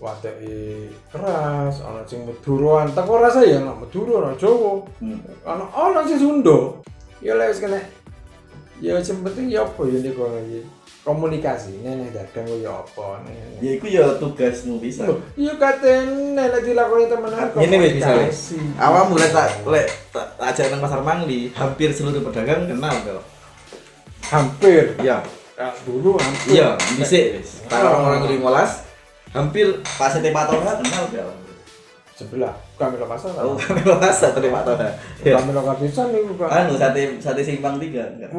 wadeke 0.00 0.88
keras, 1.12 1.84
ono 1.84 2.00
sing 2.08 2.24
Maduroan. 2.24 2.88
Teko 2.96 3.20
rasa 3.20 3.44
ya 3.44 3.60
ono 3.60 3.84
Madura, 3.84 4.32
ono 4.32 4.36
Jawa. 4.40 4.80
Hmm. 4.96 5.20
Ono 5.44 5.64
ono 5.76 6.00
sing 6.08 6.16
Sunda. 6.16 6.80
Ya 7.20 7.36
lek 7.36 7.52
wis 7.52 7.60
kena 7.60 7.84
ya 8.80 8.96
sing 9.04 9.20
penting 9.20 9.52
ya 9.52 9.68
apa 9.68 9.82
ya 9.92 10.00
nek 10.00 10.16
iki. 10.16 10.60
Komunikasi. 11.06 11.86
Nenek 11.86 12.10
dagang 12.10 12.50
ku 12.50 12.58
ya 12.58 12.82
apa 12.82 13.22
nenek. 13.22 13.62
ya 13.62 13.70
itu 13.78 13.86
ya 13.86 14.18
tugasmu 14.18 14.82
bisa. 14.82 15.06
Iya 15.38 15.54
katene 15.54 16.34
nek 16.34 16.66
dilakoni 16.66 17.06
temenan 17.06 17.46
Ini 17.54 17.76
wis 17.78 17.92
komunikasi. 18.02 18.58
awam 18.74 19.14
mulai 19.14 19.30
tak 19.30 19.62
lek 19.70 19.86
tak 20.10 20.34
ajak 20.42 20.66
nang 20.74 20.82
pasar 20.82 21.06
Mangli 21.06 21.54
hampir 21.54 21.94
seluruh 21.94 22.26
pedagang 22.26 22.66
kenal 22.66 22.90
kok. 23.06 23.22
Hampir? 24.34 24.98
Ya 24.98 25.22
dulu 25.86 26.18
hampir. 26.18 26.58
Iya 26.58 26.74
bisa 26.98 27.38
wis. 27.38 27.62
Tak 27.70 27.86
orang 27.86 28.26
orang 28.26 28.26
15 28.26 29.30
hampir 29.30 29.66
pas 29.86 30.10
sate 30.10 30.34
patona 30.34 30.74
kenal 30.82 31.06
kok. 31.06 31.38
Sebelah 32.18 32.58
kami 32.82 32.98
lo 32.98 33.06
pasar. 33.06 33.30
Tahu 33.30 33.54
kami 33.54 33.80
bahasa 33.86 34.34
sate 34.34 34.50
patona 34.50 34.90
ya 35.22 35.38
kami 35.38 35.54
lo 35.54 35.62
kapisan 35.62 36.10
niku 36.10 36.34
kan 36.34 36.66
anu 36.66 36.74
sate 36.74 37.14
sate 37.22 37.46
simpang 37.46 37.78
tiga 37.78 38.10
enggak? 38.10 38.34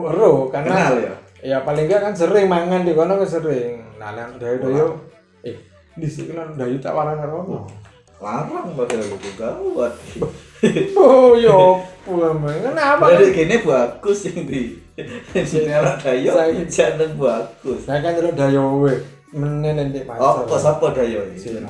Karena 0.51 0.67
kenal 0.67 0.95
ya 0.99 1.15
ya 1.41 1.61
paling 1.61 1.85
enggak 1.85 2.01
kan 2.01 2.13
sering 2.13 2.47
mangan 2.49 2.81
di 2.81 2.93
kono 2.93 3.17
kan 3.21 3.29
sering. 3.29 3.81
Nah, 3.97 4.13
lan 4.13 4.37
dayo-dayo 4.37 4.97
eh 5.41 5.57
di 5.93 6.05
sini 6.05 6.33
kan 6.33 6.53
dayo 6.53 6.77
tak 6.77 6.93
waran 6.93 7.17
karo. 7.17 7.65
larang 8.17 8.73
padahal 8.73 9.05
itu 9.13 9.29
gawat 9.37 9.93
Oh, 10.97 11.37
yo 11.37 11.77
pulang. 12.01 12.41
Kenapa? 12.41 13.13
Dari 13.13 13.29
gini 13.29 13.61
bagus 13.61 14.25
yang 14.25 14.49
di 14.49 14.81
sini 15.45 15.69
anak 15.69 16.01
dayo 16.01 16.33
jangan 16.65 17.13
bagus 17.13 17.85
Saya 17.85 18.01
kan 18.01 18.17
terus 18.17 18.33
dayo 18.33 18.81
we 18.81 18.97
menen 19.29 19.93
di 19.93 20.01
pasar. 20.01 20.49
apa 20.49 20.55
siapa 20.57 20.87
dayo 20.97 21.29
ini 21.29 21.37
Sini. 21.37 21.61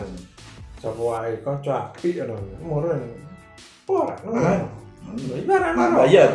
Sapa 0.79 0.95
wae 1.03 1.35
ngono. 1.43 2.35
Murun. 2.63 3.01
Ora 3.91 4.15
Hah? 4.15 4.23
ngono. 4.23 5.35
Ibarat 5.35 5.71
Mak 5.75 5.89
bayar? 5.99 6.31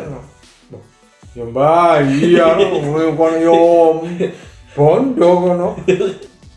Ya 1.32 1.48
bayar, 1.48 2.60
ngono 2.60 3.16
kono 3.16 3.36
yo 3.40 3.56
bondo 4.76 5.28
kono. 5.40 5.68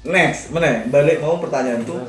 next 0.05 0.51
mana 0.53 0.83
balik 0.91 1.23
mau 1.23 1.39
pertanyaan 1.41 1.81
tuh 1.87 2.03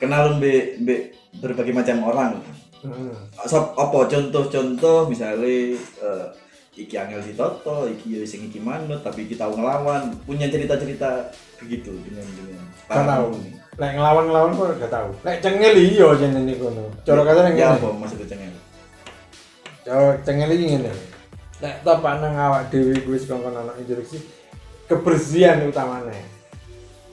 kenal 0.00 0.40
be, 0.40 0.78
be 0.80 1.12
berbagai 1.42 1.74
macam 1.74 2.06
orang 2.06 2.40
Heeh. 2.82 3.14
Sop, 3.46 3.78
apa 3.78 4.10
contoh-contoh 4.10 5.06
misalnya 5.06 5.78
eh, 5.78 6.26
iki 6.74 6.98
angel 6.98 7.22
ditoto, 7.22 7.86
iki 7.86 8.18
ya 8.18 8.26
sing 8.26 8.50
iki 8.50 8.58
manut, 8.58 9.06
tapi 9.06 9.30
kita 9.30 9.46
tahu 9.46 9.54
ngelawan, 9.54 10.10
punya 10.26 10.50
cerita-cerita 10.50 11.30
begitu 11.62 11.94
dengan 12.02 12.26
dengan 12.34 12.66
Gak 12.90 13.06
tahu. 13.06 13.38
Lek 13.78 13.92
ngelawan-ngelawan 13.94 14.50
kok 14.58 14.82
gak 14.82 14.90
tahu. 14.98 15.10
Lek 15.22 15.38
cengel 15.38 15.74
iya 15.78 16.10
jenenge 16.18 16.54
kono. 16.58 16.90
Cara 17.06 17.22
kata 17.22 17.40
ning 17.46 17.54
ya 17.54 17.78
apa 17.78 17.88
maksudnya 17.94 18.26
cengeng? 18.26 18.54
Cara 19.86 20.18
cengel 20.26 20.50
iki 20.58 20.66
ngene. 20.74 21.11
Lek 21.62 21.86
topak 21.86 22.18
nang 22.18 22.34
awak 22.34 22.74
dhewe 22.74 22.98
kuwi 23.06 23.14
wis 23.14 23.30
kongkon 23.30 23.54
ana 23.54 23.70
instruksi 23.78 24.18
kebersihan 24.90 25.62
utamane. 25.62 26.26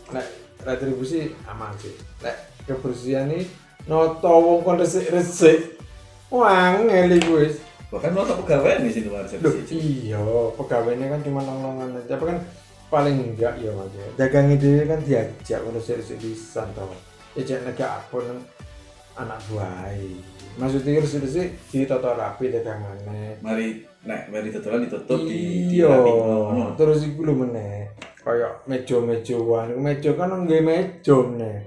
Lek 0.10 0.26
retribusi 0.66 1.38
aman 1.46 1.70
sih. 1.78 1.94
Lek 2.26 2.66
kebersihan 2.66 3.30
iki 3.30 3.46
noto 3.86 4.34
wong 4.42 4.66
kon 4.66 4.82
resik-resik. 4.82 5.78
Wangel 6.34 7.14
iki 7.14 7.30
wis. 7.30 7.56
Bahkan 7.94 8.18
tak 8.18 8.38
pegawai 8.46 8.86
nih 8.86 8.90
sih 8.94 9.02
luar 9.06 9.26
resepsi. 9.26 9.74
iya, 9.74 10.22
pegawainya 10.54 11.10
kan 11.10 11.22
cuma 11.26 11.42
nongolongan 11.46 12.02
aja. 12.02 12.18
Tapi 12.18 12.24
kan 12.34 12.38
paling 12.90 13.18
enggak 13.22 13.54
ya 13.62 13.70
mas 13.74 13.94
ya. 13.94 14.06
Dagangnya 14.18 14.58
dia 14.58 14.86
kan 14.90 15.00
diajak 15.06 15.62
udah 15.62 15.82
serius 15.82 16.10
bisa 16.18 16.66
tau. 16.74 16.90
Ya 17.38 17.46
cek 17.46 17.70
negak 17.70 17.90
apa 18.02 18.18
nang 18.26 18.42
anak 19.20 19.40
buah. 19.52 19.92
Maksudnya 20.60 21.00
harus 21.00 21.16
sih 21.28 21.48
di 21.72 21.88
toto 21.88 22.12
rapi 22.16 22.52
dagangannya. 22.52 23.40
Mari, 23.40 23.84
nah, 24.04 24.20
mari 24.28 24.52
tutupan 24.52 24.84
ditutup 24.84 25.20
di 25.24 25.72
di 25.72 25.80
Iya, 25.80 26.76
terus 26.76 27.08
iku 27.08 27.24
lho 27.24 27.34
meneh. 27.36 27.96
Kayak 28.20 28.68
meja-mejaan, 28.68 29.80
meja 29.80 30.12
kan 30.20 30.36
nggih 30.44 30.62
meja 30.64 31.16
meneh. 31.16 31.64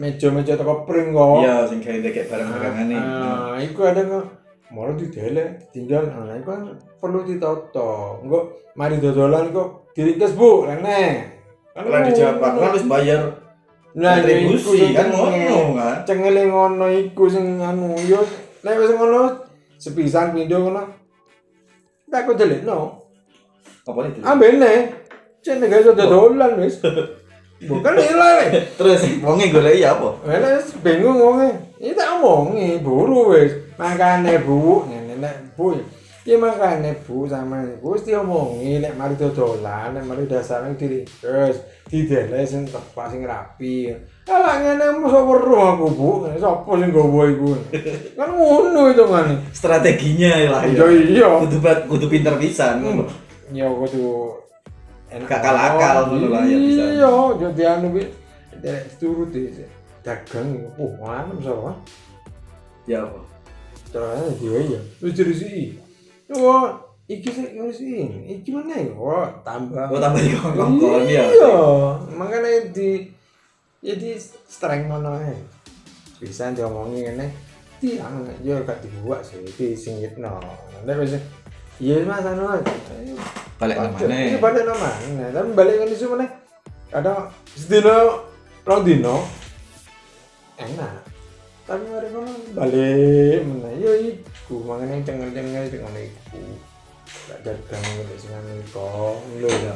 Meja-meja 0.00 0.56
teko 0.56 0.88
pring 0.88 1.12
kok. 1.12 1.44
Iya, 1.44 1.68
sing 1.68 1.84
kayak 1.84 2.08
kayak 2.08 2.28
barang 2.32 2.48
dagangan 2.48 2.86
nih. 2.88 3.00
Nah, 3.00 3.56
iku 3.60 3.80
ada 3.84 4.00
nggak 4.08 4.26
mau 4.70 4.86
didelek 4.94 5.74
tinggal 5.74 6.06
nah 6.06 6.30
iku 6.38 6.54
kan 6.54 6.62
perlu 7.02 7.26
ditoto 7.26 8.22
engko 8.22 8.70
mari 8.78 9.02
dodolan 9.02 9.50
kok 9.50 9.90
diringkes 9.98 10.38
bu 10.38 10.70
rene 10.70 11.26
kan 11.74 12.06
dijawab 12.06 12.38
aku 12.38 12.58
kan 12.62 12.68
harus 12.70 12.86
bayar 12.86 13.20
nah 13.94 14.22
ya 14.22 14.38
iku 14.38 14.54
sing 14.54 14.94
retribusi 14.94 14.94
kan 14.94 15.06
ngono 15.10 15.58
kan. 15.74 15.96
cengele 16.06 16.42
ngono 16.46 16.86
iku 16.86 17.24
sing 17.26 17.58
anu 17.58 17.98
yo 18.06 18.22
nek 18.62 18.78
wis 18.78 18.92
ngono 18.94 19.20
sepisan 19.80 20.30
pindho 20.30 20.62
ngono 20.62 20.82
tak 22.10 22.26
kok 22.26 22.38
delek 22.38 22.62
no 22.62 23.02
Apa 23.86 24.06
itu? 24.06 24.22
ambene 24.22 24.72
cek 25.42 25.58
nek 25.58 25.82
iso 25.82 25.92
dodolan 25.96 26.60
wis 26.62 26.78
bukan 27.70 27.92
nilai 27.92 28.70
Terus 28.78 29.04
wonge 29.20 29.52
golek 29.52 29.76
ya 29.76 29.92
apa? 29.92 30.16
Wala 30.24 30.56
bingung 30.80 31.20
wonge. 31.20 31.52
Iki 31.76 31.92
tak 31.92 32.16
omongi 32.16 32.80
buru 32.80 33.36
wis. 33.36 33.52
Makane 33.76 34.40
Bu, 34.40 34.88
nenek 34.88 35.52
Bu. 35.60 35.76
Ya 36.20 36.36
makane 36.36 37.00
Bu 37.08 37.24
sama 37.24 37.64
Bu 37.80 37.96
mesti 37.96 38.12
omongi 38.12 38.76
nek 38.84 38.92
mari 38.92 39.16
dodolan, 39.16 39.96
nek 39.96 40.04
mari. 40.04 40.28
Terus 40.28 41.56
didele 41.88 42.44
sing 42.44 42.68
tepat 42.68 43.16
sing 43.16 43.24
rapi. 43.24 43.88
Ala 44.28 44.60
ngene 44.60 45.00
mosok 45.00 45.22
weruh 45.24 45.62
aku 45.74 45.86
Bu. 45.96 46.08
Sopo 46.36 46.76
sing 46.76 46.92
gowo 46.92 47.24
iku? 47.24 47.56
Kan 48.20 48.36
ngono 48.36 48.92
itu 48.92 49.04
kan. 49.08 49.32
Strateginya 49.48 50.60
lah 50.60 50.62
Ya 50.68 50.84
iya. 50.92 51.28
Kudu 51.40 51.56
bat- 51.64 51.88
kudu 51.88 52.06
pinter 52.12 52.36
pisan 52.36 52.84
ngono. 52.84 53.08
Ya 53.56 53.64
kudu 53.64 54.36
enak. 55.08 55.24
Gak 55.24 55.40
akal-akal 55.40 55.96
ngono 56.12 56.26
lah 56.36 56.44
ya 56.44 56.56
bisa. 56.60 56.82
Iya, 57.00 57.12
jadi 57.48 57.62
anu 57.80 57.96
kuwi 57.96 58.04
turut. 59.00 59.32
Dagang, 60.00 60.48
oh, 60.80 60.96
mana 60.96 61.28
misalnya? 61.28 61.76
Ya? 62.88 63.04
Caranya 63.92 64.32
dia 64.40 64.56
ya. 64.64 64.80
Wis 65.04 65.12
dirisi. 65.12 65.76
Wah, 66.30 66.78
iki 67.10 67.26
sih 67.26 67.58
ngisi. 67.58 68.06
Iki 68.38 68.54
mana 68.54 68.78
ya? 68.78 68.94
Wah, 68.94 69.26
tambah. 69.42 69.90
Oh 69.90 69.98
tambah 69.98 70.22
di 70.22 70.34
kongkong 70.38 71.10
ya. 71.10 71.26
Iya, 71.26 71.54
makanya 72.14 72.70
di 72.70 73.10
jadi 73.80 74.20
strength 74.20 74.92
ngono 74.92 75.16
ae 75.16 75.32
bisa 76.20 76.52
diomongi 76.52 77.00
ngene 77.00 77.26
tiang 77.80 78.28
yo 78.44 78.60
gak 78.68 78.84
dibuat 78.84 79.24
sih 79.24 79.40
di 79.40 79.72
singitno 79.72 80.36
nek 80.84 81.00
wis 81.00 81.16
iya 81.80 82.04
mas 82.04 82.20
anu 82.28 82.44
balik 83.56 83.76
mana 83.80 84.04
Ini 84.04 84.36
balik 84.36 84.68
nama 84.68 84.88
mana? 85.00 85.26
Tapi 85.32 85.48
balik 85.56 85.74
ke 85.80 85.96
isu 85.96 86.12
mana? 86.12 86.28
Kadang 86.92 87.32
sedino 87.56 88.28
rong 88.68 88.84
dino 88.84 89.24
enak. 90.60 91.09
Tapi 91.70 91.84
mereka 91.86 92.18
mah 92.18 92.36
balik 92.58 93.40
mana? 93.46 93.70
Yo 93.78 93.92
iku 93.94 94.54
makanya 94.66 95.06
cengen 95.06 95.30
cengen 95.30 95.70
dengan 95.70 95.94
iku. 95.94 96.42
Gak 97.30 97.38
dagang 97.46 97.84
untuk 97.96 98.18
singan 98.18 98.42
itu. 98.50 98.90
Lo 99.38 99.50
ya. 99.62 99.74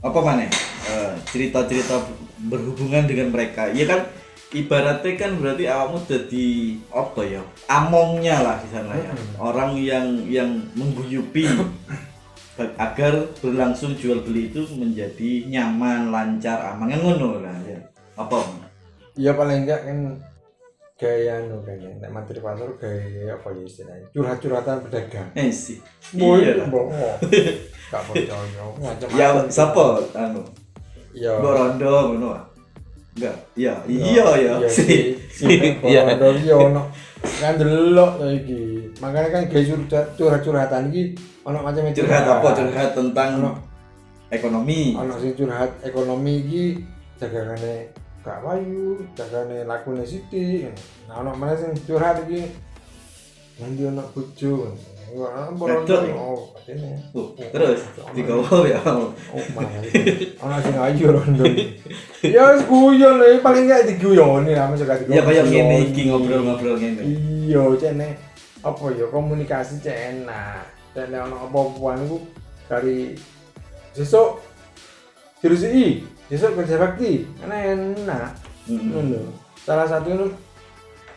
apa 0.00 0.16
mana 0.18 0.48
Eh, 0.88 1.12
cerita-cerita 1.28 2.00
berhubungan 2.40 3.04
dengan 3.04 3.28
mereka 3.28 3.68
ya 3.68 3.84
kan 3.84 4.08
ibaratnya 4.50 5.12
kan 5.14 5.36
berarti 5.36 5.68
awakmu 5.68 6.00
jadi 6.02 6.48
apa 6.88 7.20
ya 7.22 7.42
amongnya 7.68 8.40
lah 8.40 8.56
di 8.58 8.68
sana 8.68 8.96
ya 8.96 9.12
Hmm. 9.12 9.36
orang 9.38 9.76
yang 9.76 10.06
yang 10.24 10.50
mengguyupi 10.72 11.44
agar 12.80 13.28
berlangsung 13.38 13.92
jual 13.94 14.24
beli 14.24 14.48
itu 14.48 14.64
menjadi 14.72 15.44
nyaman 15.46 16.08
lancar 16.08 16.58
aman 16.72 16.88
kan 16.88 17.00
ngono 17.00 17.44
lah 17.44 17.56
ya 17.68 17.78
apa 18.16 18.40
Ya 19.14 19.36
paling 19.36 19.68
enggak 19.68 19.84
kan 19.84 20.16
gaya 21.00 21.40
anu 21.40 21.64
kayaknya. 21.64 21.96
Nek 22.04 22.12
materi 22.12 22.40
pasar 22.44 22.68
gaya 22.76 23.32
apa 23.32 23.48
ya 23.56 23.62
istilahnya? 23.64 24.06
Curhat-curhatan 24.12 24.76
pedagang. 24.84 25.28
Eh 25.32 25.48
sih. 25.48 25.80
Iya 26.12 26.68
bohong 26.68 26.92
gak 27.90 28.02
percaya. 28.04 28.62
Ngacem 28.76 29.08
ya 29.16 29.28
siapa 29.48 29.84
anu? 30.12 30.44
Ya. 31.16 31.40
Mbok 31.40 31.52
rondo 31.56 31.94
ngono 32.12 32.28
ah? 32.36 32.44
enggak. 33.16 33.36
Iya 33.56 33.74
iya 33.88 34.26
ya. 34.36 34.54
Iya 34.60 34.68
sih. 34.68 35.16
Iya. 35.40 35.80
iya 35.88 36.28
iya 36.36 36.54
ono. 36.54 36.92
Kan 37.40 37.56
delok 37.56 38.20
to 38.20 38.26
iki. 38.28 38.60
Makanya 39.00 39.28
kan 39.32 39.42
gaya 39.48 39.64
curhat 39.64 40.06
curhat-curhatan 40.20 40.92
iki 40.92 41.16
ono 41.48 41.64
macam 41.64 41.88
curhat 41.96 42.24
apa? 42.28 42.48
Curhat 42.52 42.90
tentang 42.92 43.40
ono. 43.40 43.52
ekonomi. 44.30 44.94
Ono 44.94 45.16
sing 45.18 45.32
curhat 45.32 45.80
ekonomi 45.82 46.44
iki 46.44 46.64
dagangane 47.18 47.90
gak 48.20 48.38
wayu 48.44 49.00
dagangane 49.16 49.64
lakune 49.64 50.04
Siti 50.04 50.68
nah 51.08 51.24
ono 51.24 51.32
mana 51.36 51.56
sing 51.56 51.72
curhat 51.88 52.20
iki 52.28 52.52
nanti 53.60 53.82
ono 53.88 54.02
bojo 54.12 54.76
oh. 56.14 56.54
Tuh, 57.10 57.34
terus 57.50 57.82
digawa 58.14 58.62
ya 58.62 58.78
Oh, 58.86 59.10
itu? 59.82 60.38
Ono 60.38 60.54
sing 60.62 60.76
ayu 60.78 61.10
rondo. 61.10 61.42
Ya 62.22 62.54
wis 62.54 62.62
guyon 62.62 63.18
lho, 63.18 63.42
paling 63.42 63.66
gak 63.66 63.90
diguyoni 63.90 64.54
lah 64.54 64.70
mesti 64.70 64.86
gak 64.86 65.10
ya 65.10 65.26
kayak 65.26 65.50
diguyoni. 65.50 65.66
ngene 65.66 65.76
iki 65.90 66.02
ngobrol-ngobrol 66.06 66.76
ngene 66.78 67.02
Iya, 67.48 67.74
cene 67.74 68.08
apa 68.62 68.84
ya 68.94 69.10
komunikasi 69.10 69.82
cek 69.82 69.98
enak. 70.14 70.62
Dan 70.94 71.10
ono 71.10 71.50
apa-apaan 71.50 72.06
iku 72.06 72.18
dari 72.70 73.18
sesuk 73.98 74.38
diresiki, 75.42 76.06
sesuk 76.30 76.54
kerja 76.62 76.78
bakti. 76.78 77.26
Kan 77.42 77.50
enak. 77.50 78.30
Ngono. 78.70 79.34
Salah 79.66 79.86
satu 79.90 80.08
itu 80.14 80.26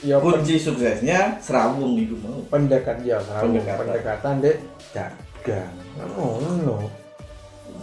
ya 0.04 0.20
kunci 0.20 0.60
suksesnya 0.60 1.40
serawung 1.40 1.96
itu 1.96 2.18
mau 2.20 2.44
pendekat 2.52 3.00
ya, 3.08 3.22
salah 3.24 3.48
Pendekatan. 3.48 3.80
pendekatan 3.88 4.34
dek 4.44 4.58
dagang. 4.92 5.74
Ngono. 6.18 6.90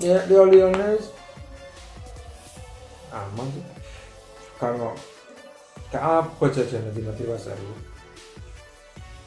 Ya 0.03 0.21
di 0.27 0.35
Oliones 0.35 1.13
aman 3.15 3.47
sih. 3.55 3.65
Kalau 4.61 4.93
gak 5.91 6.05
apa 6.05 6.45
jajan 6.53 6.93
di 6.93 7.03
mati 7.03 7.25
pasar. 7.27 7.57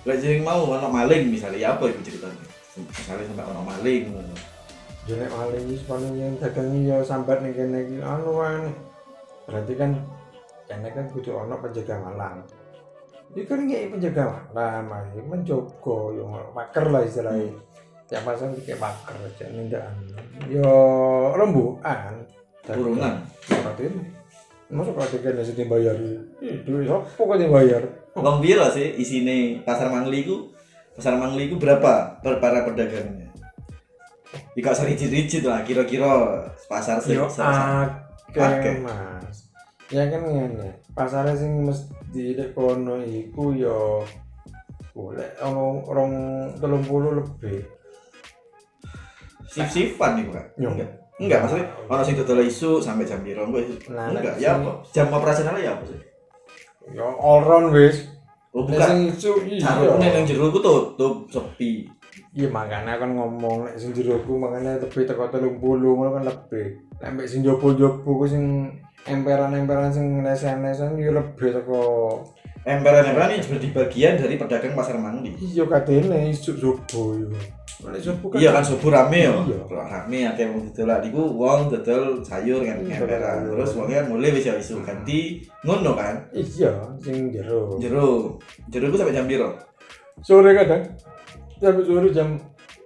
Lah 0.04 0.16
jadi 0.20 0.44
mau 0.44 0.68
ono 0.68 0.88
maling 0.92 1.32
misalnya 1.32 1.60
ya 1.60 1.70
apa 1.76 1.88
itu 1.88 2.12
ceritanya 2.12 2.44
misalnya 2.76 3.24
sampai 3.32 3.46
ono 3.48 3.62
maling. 3.64 4.04
Jelek 5.04 5.36
ini 5.60 5.76
paling 5.84 6.16
yang 6.16 6.40
dagangi 6.40 6.88
ya 6.88 7.04
sambat 7.04 7.44
nih 7.44 7.52
kene 7.52 7.80
iki 7.92 8.00
anu 8.00 8.40
kan. 8.40 8.72
Berarti 9.44 9.74
kan 9.76 9.92
kene 10.64 10.88
kan 10.96 11.12
kudu 11.12 11.36
ono 11.36 11.60
penjaga 11.60 12.00
malam. 12.00 12.40
Ini 13.36 13.44
kan 13.44 13.68
nggak 13.68 14.00
penjaga 14.00 14.24
malam, 14.56 14.88
mari 14.88 15.20
menjogo 15.28 16.16
yang 16.16 16.32
paker 16.56 16.88
lah 16.88 17.04
istilahnya. 17.04 17.52
Tiap 18.08 18.24
pasang 18.24 18.56
kayak 18.64 18.80
paker 18.80 19.16
aja 19.28 19.46
nindaan. 19.52 19.96
Yo 20.48 20.72
rembukan. 21.36 22.24
Urunan. 22.72 23.28
Berarti 23.52 23.92
masuk 24.72 24.96
kalau 24.96 25.20
kene 25.20 25.44
sing 25.44 25.60
dibayar. 25.60 26.00
Duit 26.40 26.88
apa 26.88 27.20
kok 27.20 27.40
dibayar? 27.44 27.84
Wong 28.16 28.40
piro 28.40 28.72
sih 28.72 28.96
isine 28.96 29.68
pasar 29.68 29.92
Mangli 29.92 30.24
ku? 30.24 30.48
Pasar 30.96 31.20
Mangli 31.20 31.52
ku 31.52 31.60
berapa 31.60 32.24
per 32.24 32.40
para 32.40 32.64
pedagangnya? 32.64 33.33
Jika 34.54 34.72
sericit-ricit 34.74 35.44
lah 35.46 35.62
kira-kira 35.66 36.44
pasar 36.70 36.98
se 37.02 37.14
Yo 37.14 37.30
akeh 38.34 38.82
mas 38.82 39.54
ya 39.94 40.10
kan 40.10 40.26
ngene 40.26 40.82
pasare 40.98 41.38
sing 41.38 41.62
mesti 41.62 42.34
nek 42.34 42.58
kono 42.58 42.98
iku 43.06 43.54
yo 43.54 44.02
boleh 44.94 45.30
ono 45.42 45.86
rong 45.86 46.14
telung 46.58 46.82
puluh 46.82 47.22
lebih 47.22 47.62
sif-sifan 49.54 50.18
nih 50.18 50.26
kan? 50.34 50.46
Yo. 50.58 50.70
Enggak. 50.74 50.90
Enggak 51.22 51.40
maksudnya 51.46 51.68
ono 51.86 52.02
sing 52.02 52.16
dodol 52.18 52.42
isu 52.42 52.82
sampai 52.82 53.06
jam 53.06 53.22
piro 53.22 53.46
isu. 53.54 53.94
Nah, 53.94 54.10
Enggak, 54.10 54.42
ya 54.42 54.58
apa? 54.58 54.82
Jam 54.90 55.14
operasionalnya 55.14 55.62
ya 55.62 55.72
apa 55.78 55.86
sih? 55.86 56.00
yo 56.92 57.16
all 57.16 57.48
round 57.48 57.72
wis 57.72 58.12
Oh 58.54 58.68
bukan. 58.70 58.86
sing 58.86 59.00
isu 59.14 59.32
iya 59.50 59.66
nang 59.98 60.26
jero 60.30 60.54
ku 60.54 60.62
tutup 60.62 61.26
sepi. 61.30 61.90
Iya 62.34 62.50
makanya 62.50 62.98
kan 62.98 63.14
ngomong 63.14 63.70
nek 63.70 63.78
sing 63.78 63.94
jeroku 63.94 64.42
makanya 64.42 64.82
lebih 64.82 65.06
teko 65.06 65.30
telung 65.30 65.62
puluh 65.62 65.94
ngono 65.94 66.18
kan 66.18 66.24
lebih 66.26 66.82
nek 66.98 67.10
mbek 67.14 67.30
sing 67.30 67.46
jopo-jopo 67.46 68.10
ku 68.18 68.26
sing 68.26 68.74
emperan-emperan 69.06 69.94
sing 69.94 70.26
lesen-lesen 70.26 70.98
yo 70.98 71.14
lebih 71.14 71.54
teko 71.54 71.82
Emperan-emperan 72.64 73.36
ini 73.36 73.44
jadi 73.44 73.68
bagian 73.76 74.14
dari 74.16 74.40
pedagang 74.40 74.72
pasar 74.72 74.96
Mangli. 74.96 75.36
iya 75.36 75.68
katene 75.68 76.32
isu 76.32 76.56
jopo 76.58 77.14
yo 77.20 77.28
nek 77.84 78.00
jopo 78.00 78.32
kan 78.32 78.40
Iya 78.40 78.50
kan 78.56 78.64
subuh 78.64 78.88
rame. 78.90 79.28
Iya. 79.28 79.60
Rame 79.68 80.20
akeh 80.32 80.48
wong 80.48 80.72
dodol 80.72 80.88
lah 80.88 80.98
niku 81.04 81.22
wong 81.36 81.68
dodol 81.68 82.24
sayur 82.24 82.64
kan 82.64 82.80
Iya, 82.80 83.04
emperan. 83.04 83.52
Terus 83.52 83.76
wong 83.76 83.92
kan 83.92 84.08
mulai 84.08 84.32
wis 84.32 84.48
ya 84.48 84.56
isu 84.56 84.80
ganti 84.82 85.44
ngono 85.68 85.92
kan. 85.92 86.16
iya 86.32 86.72
sing 87.04 87.28
jero 87.36 87.76
Jero. 87.78 88.40
Jero 88.72 88.88
ku 88.88 88.96
sampai 88.96 89.12
jam 89.14 89.28
piro? 89.28 89.52
sore 90.24 90.54
kadang 90.56 90.86
jam 91.64 91.76
sore 91.80 92.10
jam 92.12 92.30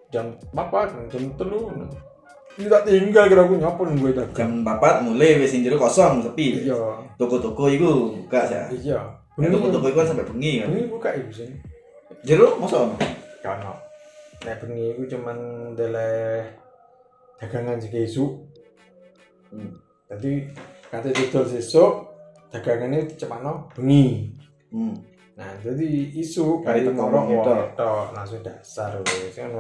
jam 0.08 0.26
apa 0.54 0.86
jam 1.10 1.24
telu 1.34 1.66
tidak 2.58 2.86
tinggal 2.86 3.26
kira 3.26 3.42
aku 3.44 3.54
nyapa 3.56 3.82
gue 3.88 4.12
dagang 4.14 4.66
Jam 4.66 4.66
4 4.66 5.06
mulai 5.06 5.46
sing 5.46 5.62
jero 5.62 5.78
kosong 5.78 6.22
sepi. 6.22 6.66
iya 6.66 6.74
Toko-toko 7.14 7.70
iku 7.70 8.18
buka 8.18 8.42
ya. 8.46 8.66
iya 8.72 8.98
Ya, 8.98 9.02
bengi 9.38 9.54
toko-toko 9.54 9.86
iku 9.88 9.98
kan 10.02 10.08
sampai 10.10 10.26
bengi 10.26 10.52
kan. 10.62 10.68
bengi 10.70 10.90
buka 10.90 11.10
ibu 11.14 11.30
sih 11.30 11.50
Jero 12.22 12.58
mosok 12.58 12.90
ono? 12.90 12.96
karena 13.38 13.70
nek 14.42 14.58
bengi 14.58 14.84
iku 14.90 15.02
cuman 15.08 15.38
deleh 15.74 16.46
dagangan 17.38 17.78
sing 17.78 17.94
isu 17.94 18.26
Hmm. 19.48 19.72
jadi 20.10 20.44
kate 20.90 21.14
didol 21.14 21.46
sesuk 21.46 22.10
dagangannya 22.50 23.06
cepatno 23.14 23.70
bengi 23.72 24.34
Hmm. 24.68 24.98
Nah 25.38 25.54
jadi 25.62 25.86
isu 26.18 26.66
Kali 26.66 26.82
tengorok 26.82 27.30
bengi 27.30 27.38
tok. 27.78 28.10
langsung 28.12 28.42
dasar 28.42 28.98
wis 28.98 29.32
kan 29.32 29.54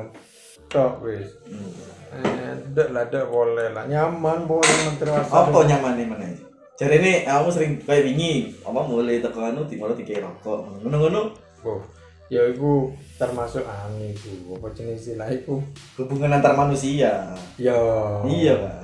tok 0.68 1.00
wis 1.02 1.30
Hmm. 1.46 1.70
Eh, 2.08 2.54
ndak 2.72 2.88
lah 2.90 3.04
ndak 3.06 3.28
boleh 3.28 3.70
lah 3.70 3.84
nyaman 3.86 4.44
boleh 4.44 4.76
menteri 4.86 5.12
wasar 5.12 5.46
Apa 5.46 5.60
nyamane 5.62 6.04
meneh? 6.04 6.32
Jadi 6.74 6.96
ini 6.96 7.12
kamu 7.24 7.50
sering 7.50 7.72
kayak 7.80 8.06
wingi, 8.06 8.34
apa 8.62 8.80
mulai 8.80 9.18
teko 9.18 9.44
anu 9.44 9.66
di 9.66 9.76
malah 9.76 9.92
dikei 9.92 10.18
rokok. 10.18 10.82
Ngono-ngono 10.82 11.34
oh 11.62 11.82
ya 12.28 12.48
iku 12.48 12.90
termasuk 13.18 13.66
anu 13.66 14.08
iku 14.08 14.56
apa 14.56 14.72
jenis 14.72 15.04
istilah 15.04 15.28
iku 15.28 15.60
hubungan 15.96 16.38
antar 16.38 16.54
manusia. 16.54 17.34
ya 17.58 17.76
Iya, 18.24 18.54
Pak. 18.56 18.78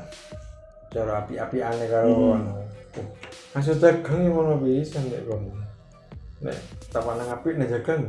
cara 0.89 1.23
api-api 1.23 1.57
aneh 1.57 1.87
karo 1.87 2.37
Hmm. 2.37 3.09
maksud 3.51 3.77
dagang 3.77 4.21
yang 4.21 4.35
mana 4.35 4.57
bisa 4.57 4.99
nek 4.99 5.25
kono 5.25 5.62
nek 6.43 6.57
tapanang 6.91 7.31
api 7.31 7.55
nek 7.55 7.71
dagang 7.71 8.03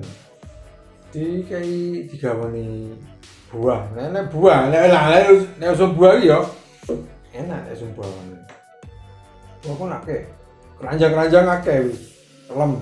di 1.14 1.46
kayak 1.46 2.10
digawani 2.10 2.90
buah 3.54 3.86
nek 3.94 4.10
nek 4.10 4.24
buah 4.34 4.66
nek 4.74 4.90
lah 4.90 5.02
nek 5.14 5.22
nek 5.62 5.68
usum 5.70 5.94
buah 5.94 6.18
iki 6.18 6.34
yo 6.34 6.40
enak 7.30 7.58
nek 7.62 7.74
usum 7.78 7.90
buah 7.94 8.10
Wah, 9.64 9.72
kok 9.80 9.86
nak 9.88 10.04
ke 10.04 10.28
keranjang-keranjang 10.76 11.46
akeh 11.48 11.76
wis 11.88 12.00
lem 12.52 12.76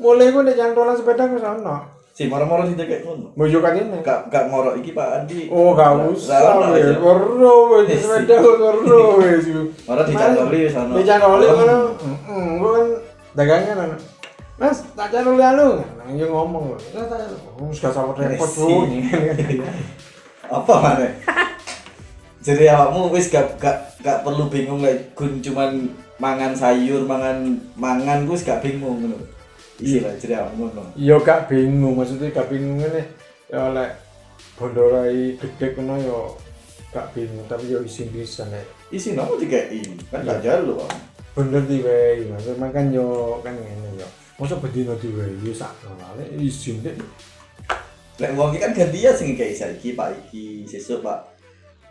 mulai 0.00 0.32
gue 0.32 0.42
nek 0.48 0.56
cantolan 0.56 0.96
sepeda 0.96 1.28
ke 1.28 1.36
sana 1.36 1.76
Si 2.10 2.26
moro-moro 2.26 2.66
tidak 2.66 2.90
kayak 2.90 3.02
ngono. 3.06 3.32
Mojokan 3.38 3.80
ini. 3.80 4.02
Gak 4.02 4.28
gak 4.28 4.50
ngorok 4.50 4.76
iki 4.82 4.92
Pak 4.92 5.24
Andi. 5.24 5.46
Oh, 5.46 5.72
gak 5.78 5.94
usah, 6.10 6.42
ya. 6.74 6.98
Wes. 6.98 7.86
Yes, 7.86 8.02
Sepeda 8.02 8.42
perlu, 8.42 9.22
wes. 9.22 9.46
Ora 9.86 10.02
dicantoli 10.04 10.68
wis 10.68 10.74
ana. 10.74 11.00
Dicantoli 11.00 11.46
ngono. 11.48 11.78
Heeh, 11.96 12.44
gua 12.60 12.70
kan 12.76 12.86
dagangan 13.38 13.78
ana. 13.88 13.96
Mas, 14.60 14.84
tak 14.92 15.08
cantoli 15.08 15.40
anu. 15.40 15.80
Nang 15.96 16.12
yo 16.20 16.28
ngomong. 16.28 16.76
Lah 16.92 17.08
tak 17.08 17.32
oh, 17.56 17.72
gak 17.72 17.96
sama 17.96 18.12
repot, 18.12 18.50
Bu. 18.60 18.84
Apa 20.60 20.74
mana? 20.84 21.08
Jadi 22.44 22.68
awakmu 22.68 23.08
wis 23.08 23.32
gak 23.32 23.56
gak 23.56 23.96
gak 24.04 24.20
perlu 24.20 24.52
bingung 24.52 24.84
lek 24.84 25.16
gun 25.16 25.40
cuman 25.40 25.88
mangan 26.20 26.52
sayur, 26.52 27.08
mangan 27.08 27.56
mangan 27.72 28.28
wis 28.28 28.44
gak 28.44 28.60
bingung 28.60 29.00
ngono. 29.00 29.16
Iya, 29.80 30.12
jadi 30.16 30.44
awakmu 30.44 30.72
ngono. 30.72 30.92
Yo 30.96 31.20
gak 31.20 31.52
bingung, 31.52 32.00
maksudnya 32.00 32.32
gak 32.32 32.48
bingung 32.48 32.80
ngene. 32.80 33.12
Ya 33.48 33.68
lek 33.72 33.92
bondorai 34.56 35.36
gede 35.36 35.76
kono 35.76 36.00
yo 36.00 36.36
gak 36.96 37.12
bingung, 37.12 37.44
tapi 37.44 37.76
yo 37.76 37.84
isin 37.84 38.08
bisa 38.08 38.48
nek. 38.48 38.64
Isi 38.88 39.12
nopo 39.12 39.36
dikei, 39.36 39.84
kan 40.08 40.24
gak 40.24 40.40
jalu. 40.40 40.80
Om. 40.80 40.92
Bener 41.36 41.64
diwehi, 41.68 42.24
maksudnya 42.28 42.72
kan 42.72 42.88
yo 42.88 43.36
kan 43.44 43.52
ngene 43.52 44.00
yo. 44.00 44.08
Masa 44.40 44.56
bedino 44.56 44.96
diwehi 44.96 45.44
yo 45.44 45.52
sak 45.52 45.76
lek 46.16 46.32
isin 46.40 46.80
dek. 46.80 46.96
Lek 48.16 48.32
wong 48.32 48.56
kan 48.56 48.72
gantian 48.72 49.12
sing 49.12 49.36
kayak 49.36 49.52
saiki 49.52 49.92
Pak 49.92 50.16
iki, 50.16 50.64
sesuk 50.64 51.04
Pak 51.04 51.28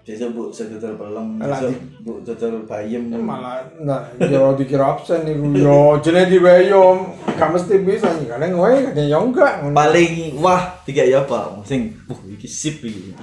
Sesuk 0.02 0.34
bu 0.34 0.44
sedodol 0.50 0.98
pelem, 0.98 1.38
sesuk 1.38 1.78
bu 2.02 2.18
dodol 2.26 2.66
bayem. 2.66 3.14
malah 3.14 3.62
nah 3.78 4.10
yo 4.18 4.58
dikira 4.58 4.98
absen 4.98 5.22
niku 5.22 5.54
yo 5.54 6.02
jenenge 6.02 6.34
diwehi 6.34 6.74
yo 6.74 7.06
gak 7.38 7.54
mesti 7.54 7.78
bisa 7.86 8.10
nih 8.18 8.26
kadang 8.26 8.58
wae 8.58 8.82
kadang 8.90 9.06
yo 9.06 9.20
enggak. 9.30 9.54
Paling 9.70 10.42
wah 10.42 10.82
tiga 10.90 11.06
ya 11.06 11.22
Pak, 11.30 11.62
sing 11.70 11.94
uh 12.10 12.20
iki 12.34 12.50
sip 12.50 12.82
iki. 12.82 13.14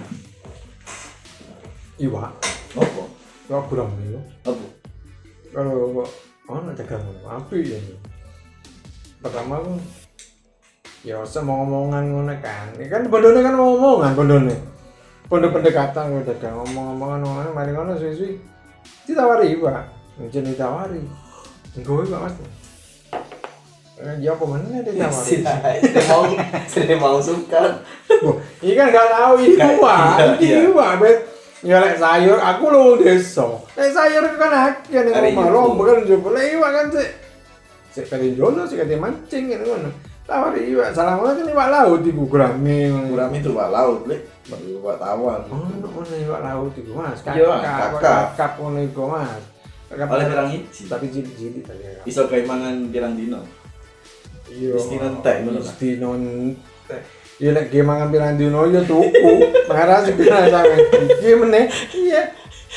Iwak, 1.99 2.31
Apa? 2.79 3.03
yo 3.51 3.59
kurang 3.67 3.91
yo. 4.07 4.23
Apa? 4.47 4.67
Kalau 5.51 6.07
ono 6.47 6.71
dagang 6.79 7.03
api 7.27 7.59
ya. 7.67 7.79
Pertama 9.27 9.59
aku 9.59 9.75
ya 11.03 11.19
semua 11.27 11.59
ngomongan 11.61 12.05
ngono 12.07 12.35
kan. 12.39 12.71
Ini 12.79 12.87
kan 12.87 13.03
bondone 13.11 13.43
kan 13.43 13.55
ngomongan 13.55 14.13
bondone. 14.15 14.55
Pondok 15.27 15.51
pendekatan 15.53 16.15
gue 16.15 16.23
dagang 16.25 16.55
ngomong-ngomongan 16.63 17.19
ngomongan 17.21 17.51
mari 17.51 17.71
ngono 17.75 17.99
suwi-suwi 17.99 18.39
ditawari 19.03 19.59
Pak. 19.59 19.83
Jenenge 20.31 20.55
ditawari. 20.55 21.03
Engko 21.75 22.07
Pak 22.07 22.21
Mas. 22.23 22.35
Eh, 23.97 24.15
ya 24.21 24.37
apa 24.37 24.45
mana 24.45 24.85
dia 24.85 24.93
tawari? 24.95 25.41
Saya 25.83 26.05
mau 26.07 26.23
saya 26.69 26.95
mau 26.95 27.17
suka. 27.19 27.81
Ini 28.63 28.73
kan 28.77 28.93
gak 28.93 29.09
tahu 29.11 29.35
itu 29.43 29.57
Gak- 29.57 29.81
Pak. 29.81 30.07
iya, 30.39 30.55
Itu 30.63 30.71
Pak, 30.71 30.91
bet. 31.01 31.19
Ya 31.65 31.81
lek 31.83 31.97
sayur 31.97 32.37
aku 32.39 32.65
lu 32.69 33.01
desa. 33.01 33.49
Lek 33.75 33.91
sayur 33.91 34.23
kan 34.37 34.53
akeh 34.71 35.01
ning 35.03 35.11
Hari 35.11 35.33
omah 35.35 35.45
itu. 35.49 35.51
lomba 35.51 35.83
kan 35.83 35.99
jopo. 36.07 36.29
Lek 36.31 36.47
iwak 36.55 36.71
kan 36.71 36.87
sik 36.95 37.09
sik 37.97 38.13
kali 38.13 38.37
jono 38.37 38.69
sik 38.69 38.85
kali 38.85 39.01
mancing 39.01 39.49
kan 39.49 39.61
ngono. 39.65 39.91
Tawari 40.29 40.69
iwak 40.69 40.93
salah 40.93 41.17
ngono 41.17 41.33
kan 41.33 41.49
iwak 41.49 41.69
laut 41.73 42.03
iku 42.05 42.23
gurame. 42.29 42.93
Kurang 43.09 43.33
itu 43.33 43.51
Pak 43.57 43.69
laut, 43.73 44.01
Lek. 44.05 44.21
Baru 44.53 44.85
Pak 44.85 44.97
tawar. 45.01 45.41
Oh, 45.49 45.65
ono 45.65 46.17
iwak 46.21 46.41
laut 46.45 46.73
iku 46.77 46.93
Mas. 46.93 47.25
Iya, 47.25 47.57
Kakak, 47.57 47.89
kakak. 47.97 48.23
kakak 48.37 48.53
ngono 48.61 48.79
iku 48.85 49.03
Mas. 49.09 49.43
Oleh 49.87 50.27
pirang 50.29 50.51
iji. 50.53 50.83
tapi 50.91 51.09
cilik-cilik 51.09 51.63
tadi. 51.65 51.89
ya. 51.89 52.03
Iso 52.05 52.29
gawe 52.29 52.43
mangan 52.45 52.91
pirang 52.93 53.17
dino. 53.17 53.41
Iya. 54.53 54.77
Mesti 54.77 54.95
nentek 55.01 55.37
ngono. 55.47 55.59
Mesti 55.65 55.89
nentek. 55.97 57.03
Ya 57.41 57.51
lek 57.57 57.73
ge 57.73 57.81
mangan 57.81 58.13
pirang 58.13 58.37
dino 58.37 58.61
ya 58.69 58.85
tuku. 58.85 59.33
Marah 59.73 60.05
sih 60.05 60.13
pirang 60.13 60.53
sampe. 60.53 60.77
Iki 61.17 61.33
meneh. 61.39 61.65
Iya. 61.97 62.35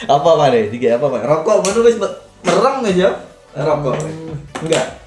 Apa 0.07 0.29
Pak? 0.37 0.71
Tiga 0.71 0.95
apa 0.95 1.11
Pak? 1.11 1.21
Rokok 1.27 1.57
mana 1.65 1.79
wis 1.83 1.97
me- 1.99 2.17
merem 2.45 2.87
aja. 2.87 3.09
Rokok. 3.57 3.97
Enggak. 4.63 4.98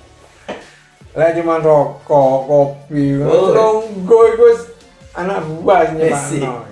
Lah 1.12 1.29
cuma 1.37 1.61
rokok, 1.61 2.48
kopi, 2.48 3.20
Oh, 3.20 3.53
ronggo 3.53 4.18
iku 4.33 4.44
wis 4.48 4.64
anak 5.12 5.44
buah 5.44 5.85
sih 5.92 6.09
Esi. 6.09 6.40
Pak. 6.40 6.64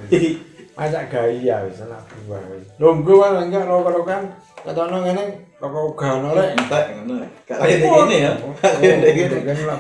Macak 0.81 1.05
gaya 1.13 1.69
wis 1.69 1.85
anak 1.85 2.01
buah 2.25 2.41
wis. 2.57 2.65
Ronggo 2.81 3.21
kan 3.21 3.45
enggak 3.45 3.69
rokok-rokokan 3.69 4.33
ketono 4.65 5.05
ngene 5.05 5.45
rokok 5.61 5.83
uga 5.93 6.07
ono 6.17 6.29
lek. 6.33 6.57
Entek 6.57 6.85
ngono. 6.97 7.15
Kene 7.45 7.85
gini 7.85 8.17
ya. 8.17 8.33
Kene 8.81 9.09
gini. 9.13 9.39
Kan 9.45 9.59
lah. 9.69 9.77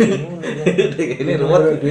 Ini 1.01 1.33
ruwet. 1.41 1.81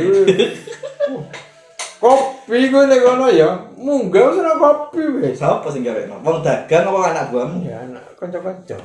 Kopi 2.00 2.72
gue 2.72 2.84
nek 2.88 3.04
kono 3.04 3.28
ya, 3.28 3.50
munggah 3.76 4.30
wis 4.32 4.40
kopi 4.40 5.04
wis. 5.20 5.36
Siapa 5.42 5.68
sing 5.74 5.82
gawe? 5.82 6.22
Wong 6.22 6.40
dagang 6.46 6.86
apa 6.86 7.00
anak 7.12 7.26
buahmu? 7.34 7.66
Ya 7.66 7.82
anak 7.82 8.14
kanca-kanca. 8.16 8.78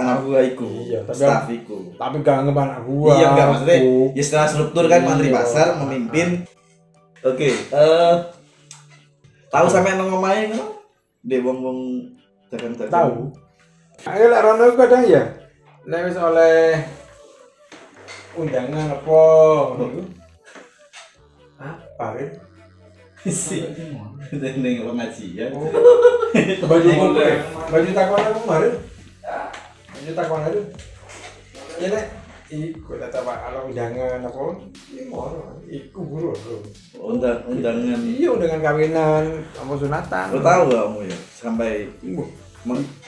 Anak 0.00 0.16
buah 0.24 0.42
iku. 0.42 0.68
Iya, 0.82 1.00
tapi- 1.04 1.18
staff 1.18 1.44
iku. 1.46 1.76
Tapi 1.94 2.16
gak 2.20 2.36
ngebah 2.42 2.64
anak 2.64 2.80
gua. 2.84 3.12
Iya 3.12 3.26
enggak 3.30 3.46
maksudnya 3.48 3.76
aku. 3.76 3.94
ya 4.16 4.22
setelah 4.22 4.48
struktur 4.48 4.84
kan 4.86 5.00
mantri 5.04 5.28
Iya. 5.28 5.36
pasar 5.36 5.66
memimpin. 5.76 6.28
Oke, 7.20 7.48
eh 7.52 8.14
tahu 9.46 9.66
sampe 9.68 9.92
nang 9.92 10.08
omahe 10.08 10.48
ngono? 10.48 10.80
Dek 11.20 11.44
wong-wong 11.44 11.78
dagang-dagang. 12.48 12.88
tahu. 12.88 13.14
Ayo 14.08 14.24
lek 14.26 14.40
rono 14.40 14.64
kadang 14.72 15.04
ya. 15.04 15.22
Nek 15.84 16.08
wis 16.08 16.16
oleh 16.16 16.80
undangan 18.32 18.88
apa 18.90 19.20
ngono. 19.76 20.00
Apa 21.60 22.16
Rin? 22.16 22.30
sih. 23.28 23.68
Pengajian. 24.32 25.52
Oh. 25.52 25.68
Baju? 26.64 26.88
Baju 27.68 27.88
takwan 27.92 28.24
aku 28.24 28.40
kemarin. 30.00 30.08
Baju 30.08 30.12
takwan 30.16 30.48
itu. 30.48 30.62
Ya 31.80 31.86
nek 31.92 32.06
iku 32.50 32.92
tak 32.98 33.14
apa 33.14 33.32
kalau 33.46 33.60
undangan 33.70 34.26
apa? 34.26 34.42
Iya 34.90 35.02
ngono. 35.08 35.42
Iku 35.68 36.00
buru. 36.02 36.32
Undang 36.98 37.38
undangan. 37.46 38.00
Iya 38.00 38.28
undangan 38.32 38.60
kawinan, 38.64 39.24
apa 39.54 39.72
sunatan. 39.76 40.26
Lo 40.34 40.40
tahu 40.42 40.62
gak 40.72 40.82
kamu 40.88 41.00
ya 41.06 41.18
sampai 41.36 41.72
Iya. 42.04 42.24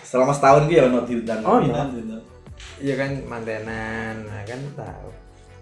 selama 0.00 0.32
setahun 0.32 0.64
ki 0.64 0.80
ya 0.80 0.88
ono 0.88 1.04
diundang 1.04 1.40
Oh, 1.44 1.60
kawinan, 1.60 1.86
gitu. 1.92 2.18
Iya 2.80 2.94
kan 2.96 3.10
mantenan, 3.28 4.14
nah 4.24 4.42
kan 4.48 4.60
tahu. 4.72 5.08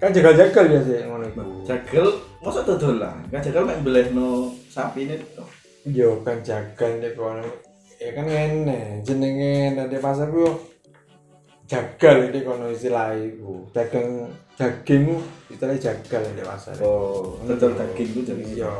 Kan 0.00 0.14
jagal-jagal 0.14 0.64
biasa 0.70 0.90
ngono 1.10 1.24
iku. 1.28 1.42
Jagel, 1.66 2.06
masa 2.40 2.64
dodolan? 2.64 3.20
Kan 3.28 3.42
jagel 3.44 3.66
mek 3.66 3.82
sapi 4.70 5.10
ini. 5.10 5.16
Yo 5.90 6.22
kan 6.22 6.38
jagal 6.46 7.02
nek 7.02 7.18
kono. 7.18 7.44
Ya 8.00 8.16
kan 8.16 8.24
ngene, 8.24 9.04
jenenge 9.04 9.76
nanti 9.76 10.00
pasar 10.00 10.32
ku 10.32 10.70
jagal 11.70 12.16
iki 12.26 12.42
kono 12.42 12.66
istilah 12.66 13.14
iku. 13.14 13.62
Dagang 13.70 14.26
daging 14.58 15.22
istilah 15.46 15.78
jagal 15.78 16.22
nek 16.34 16.42
pasar. 16.42 16.74
Oh, 16.82 17.38
dodol 17.46 17.78
daging 17.78 18.08
itu 18.10 18.20
jadi. 18.26 18.42
Iya. 18.42 18.74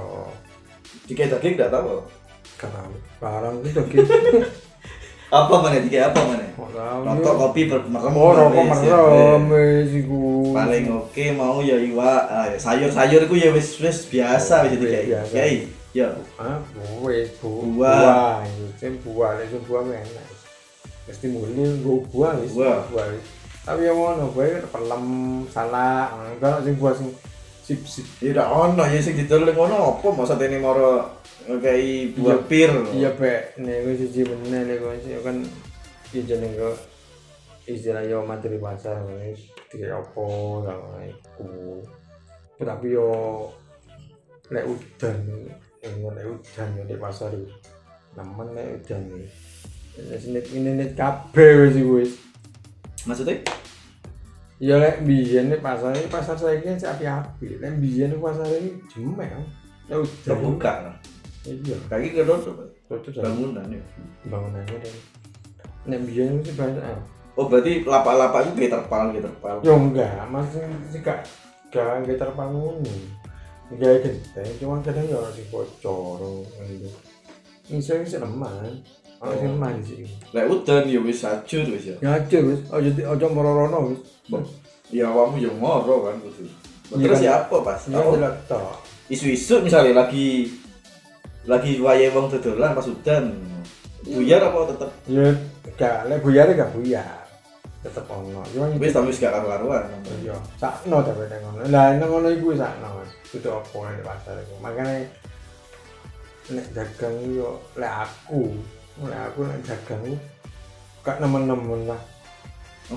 Jika 1.06 1.38
daging 1.38 1.54
enggak 1.54 1.70
tahu. 1.70 2.02
Kan 2.58 2.74
barang 3.22 3.62
itu 3.62 3.70
daging. 3.78 4.06
Apa 5.30 5.62
mana 5.62 5.78
jika 5.78 6.10
apa 6.10 6.26
mana? 6.26 6.42
Kok 6.58 6.70
tahu. 6.74 7.00
Rokok 7.06 7.34
kopi 7.38 7.70
bermerem. 7.70 8.10
Oh, 8.18 8.34
rokok 8.34 8.66
ya, 8.66 8.74
merem 8.74 9.42
wis. 9.46 9.86
wis 9.86 9.90
iku. 10.02 10.22
Paling 10.50 10.84
oke 10.90 11.24
mau 11.38 11.62
ya 11.62 11.78
iwak, 11.78 12.22
ah, 12.26 12.50
ya 12.50 12.58
sayur-sayur 12.58 13.30
iku 13.30 13.38
ya 13.38 13.54
wis 13.54 13.78
wis 13.78 14.10
biasa 14.10 14.66
wis 14.66 14.74
Wis 14.74 14.90
jadi 14.90 15.06
kayak. 15.06 15.62
ya. 15.94 16.06
Bu. 16.74 17.06
Buah. 17.06 17.94
Buah, 17.94 18.36
itu 18.42 18.66
kan 18.74 18.94
buah, 19.06 19.30
itu 19.46 19.58
buah 19.70 19.82
enak. 19.86 20.29
Mesti 21.08 21.26
muli 21.32 21.52
nggo 21.56 22.04
buah 22.10 22.36
wis. 22.42 22.52
Buah. 22.56 22.84
Tapi 23.60 23.84
yang 23.86 23.96
ngono, 23.96 24.32
buah 24.32 24.46
kan 24.56 24.66
pelem, 24.72 25.04
salah, 25.52 26.16
enggak 26.32 26.64
sing 26.64 26.74
buah 26.80 26.94
sing 26.96 27.08
sip 27.60 27.80
sip. 27.86 28.06
Ya 28.18 28.34
udah 28.34 28.46
ono 28.50 28.82
ya 28.88 28.98
sing 28.98 29.14
didol 29.14 29.46
ning 29.46 29.54
ngono 29.54 29.94
apa 30.00 30.06
masa 30.10 30.34
tene 30.34 30.58
moro 30.58 31.06
kayak 31.46 32.18
buah 32.18 32.38
Iya. 32.40 32.48
pir. 32.50 32.72
Iya, 32.94 33.10
Pak. 33.14 33.40
Nek 33.62 33.76
wis 33.86 33.96
siji 34.02 34.26
bener 34.26 34.62
nek 34.66 34.80
wis 34.82 35.04
kan 35.22 35.36
iki 36.10 36.26
jeneng 36.26 36.50
kok 36.58 36.76
istilah 37.70 38.02
yo 38.02 38.26
materi 38.26 38.58
pasar 38.58 38.98
wis 39.22 39.46
tiga 39.70 40.02
opo 40.02 40.26
kalau 40.66 40.98
iku. 41.06 41.78
Tapi 42.58 42.86
yo 42.90 43.08
nek 44.50 44.66
udan, 44.66 45.16
nek 45.84 46.26
udan 46.26 46.68
di 46.88 46.96
pasar. 46.98 47.30
Nemen 48.18 48.48
nek 48.56 48.66
udan 48.82 49.02
iki. 49.14 49.24
Wis 49.98 50.24
net 50.30 50.46
ini 50.54 50.70
net 50.76 50.92
kabeh 50.94 51.66
wis 51.66 51.74
iku 51.78 51.92
wis. 51.98 52.12
Maksudnya? 53.08 53.42
Ya 54.60 54.76
lek 54.76 55.02
biyen 55.08 55.48
nek 55.48 55.64
pasar 55.64 55.96
iki 55.96 56.12
pasar 56.12 56.36
saiki 56.36 56.68
kan 56.68 56.76
api-api. 56.76 57.58
Nek 57.58 57.80
biyen 57.80 58.20
pasar 58.20 58.46
iki. 58.46 58.76
Nek 59.00 59.30
udan. 59.88 60.04
Terbuka. 60.22 60.72
Iya. 61.48 61.76
Kaki 61.88 62.08
ke 62.12 62.22
tutup. 62.28 62.56
Tutup 62.90 63.22
Bangunan 63.24 63.64
ya. 63.70 63.80
bangunannya 64.28 64.76
dan 64.84 64.94
nek 65.88 66.00
biyen 66.04 66.44
sih 66.44 66.52
banyak. 66.52 66.84
Oh 67.38 67.48
berarti 67.48 67.86
lapak-lapak 67.88 68.52
itu 68.52 68.68
terpal, 68.68 69.14
kayak 69.14 69.24
terpal. 69.24 69.56
Yo 69.64 69.72
enggak, 69.78 70.28
masih 70.28 70.60
sih 70.92 71.00
gak 71.00 71.24
gak 71.72 72.04
gak 72.04 72.18
terbangun. 72.20 72.82
Gak 73.78 74.02
gede, 74.02 74.42
cuma 74.58 74.82
kadang 74.82 75.06
ya 75.06 75.16
orang 75.16 75.32
sing 75.32 75.46
bocor 75.48 76.44
gitu. 76.66 76.90
Iso 77.70 77.94
iso 78.02 78.18
neman. 78.18 78.82
Orang 79.20 79.36
sing 79.36 79.52
neman 79.52 79.74
sih. 79.84 80.08
Lek 80.32 80.48
udan 80.48 80.88
ya 80.88 81.00
wis 81.04 81.20
ajur 81.28 81.64
wis 81.68 81.92
ya. 81.92 81.96
Ngajur 82.00 82.42
wis, 82.56 82.60
aja 82.72 82.90
aja 83.04 83.26
moro-rono 83.28 83.92
wis. 83.92 84.00
Ya 84.88 85.12
awakmu 85.12 85.36
ya 85.36 85.52
ngoro 85.52 86.08
kan 86.08 86.16
kudu. 86.24 86.48
Iya 86.96 87.06
Terus 87.06 87.20
kan? 87.20 87.26
ya 87.28 87.32
apa 87.44 87.56
pas? 87.60 87.80
Ya 87.84 88.30
tok. 88.48 88.80
Isu-isu 89.12 89.60
misalnya 89.60 90.08
lagi 90.08 90.48
lagi 91.44 91.76
wayahe 91.78 92.16
wong 92.16 92.32
dodolan 92.32 92.72
pas 92.72 92.88
udan. 92.88 93.36
Buyar 94.00 94.40
apa 94.40 94.72
tetep 94.72 94.90
Ya 95.12 95.28
gak 95.76 96.08
lek 96.08 96.24
buyar 96.24 96.48
gak 96.56 96.72
buyar. 96.72 97.20
Tetep 97.84 98.08
ono. 98.08 98.40
Cuma 98.56 98.72
wis 98.80 98.96
tapi 98.96 99.12
wis 99.12 99.20
gak 99.20 99.36
karu-karuan. 99.36 99.84
Iya, 100.24 100.36
sakno 100.56 101.04
tapi 101.04 101.28
nek 101.28 101.38
ngono. 101.44 101.60
Lah 101.68 101.92
nek 101.92 102.08
ngono 102.08 102.28
iku 102.32 102.56
sakno 102.56 102.88
Mas. 102.96 103.12
Kudu 103.28 103.52
apa 103.52 103.76
nek 103.84 104.04
pasar 104.08 104.34
iku. 104.40 104.54
Makane 104.64 104.96
nek 106.50 106.66
dagang 106.72 107.16
yo 107.30 107.60
lek 107.78 107.92
aku, 108.08 108.58
lek 109.08 109.20
aku 109.32 109.38
nek 109.48 109.60
dagang 109.64 110.02
iku 110.04 110.18
gak 111.00 111.18
nemen-nemen 111.22 111.88
lah. 111.88 112.00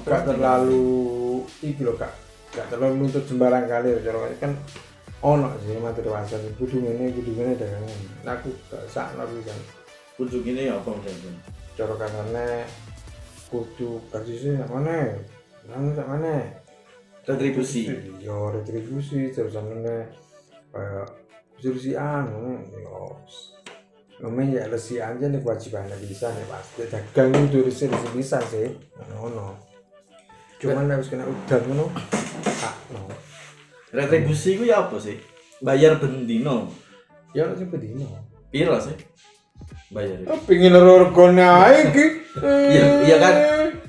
Gak 0.04 0.28
terlalu 0.28 1.46
iki 1.64 1.86
lho 1.86 1.96
gak 1.96 2.12
gak 2.52 2.68
terlalu 2.68 3.06
nuntut 3.06 3.24
sembarang 3.24 3.66
kali 3.66 3.96
cara 4.04 4.28
kan 4.42 4.52
ono 5.24 5.48
sih 5.64 5.80
materi 5.80 6.12
pasar 6.12 6.44
kudu 6.60 6.84
ngene 6.84 7.16
kudu 7.16 7.32
ngene 7.32 7.56
dagangan. 7.56 8.00
Nah, 8.28 8.34
aku 8.36 8.52
gak 8.68 8.84
sakno 8.92 9.24
pisan. 9.32 9.60
kudu 10.14 10.46
gini 10.46 10.70
ya 10.70 10.78
apa 10.78 10.94
misalnya? 10.94 11.34
Cara 11.74 11.94
kasane 11.98 12.48
kudu 13.50 13.98
kasih 14.14 14.62
sak 14.62 14.70
mana? 14.70 15.18
Nang 15.66 15.96
sak 15.98 16.06
mana? 16.06 16.62
Retribusi. 17.24 17.88
ya 18.20 18.36
retribusi 18.52 19.32
terus 19.32 19.56
amene 19.56 20.12
kayak 20.76 21.08
jurusian 21.64 22.28
yo 22.76 23.16
Ngomong 24.22 24.54
ya 24.54 24.70
lesi 24.70 25.02
aja 25.02 25.26
nih 25.26 25.42
kewajiban 25.42 25.90
bisa 26.06 26.30
nih 26.30 26.46
pasti 26.46 26.86
dagang 26.86 27.34
itu 27.50 27.66
resi 27.66 27.90
resi 27.90 28.10
bisa 28.14 28.38
sih 28.46 28.70
ngono 29.10 29.58
cuman 30.62 30.88
harus 30.96 31.12
kena 31.12 31.28
udan 31.28 31.62
ngono 31.68 31.86
tak 32.62 32.76
no 32.94 33.04
Retribusi 33.94 34.58
ku 34.58 34.66
ya 34.66 34.90
apa 34.90 34.98
sih? 34.98 35.22
Bayar 35.62 36.02
bendino. 36.02 36.66
ya 37.34 37.46
harus 37.46 37.62
bedino 37.70 38.10
Piro 38.50 38.78
sih? 38.82 38.98
Bayar. 39.94 40.18
oh 40.30 40.40
pingin 40.50 40.74
ae 40.74 41.94
ki 41.94 42.06
Iya, 42.42 42.86
iya 43.06 43.18
kan? 43.22 43.36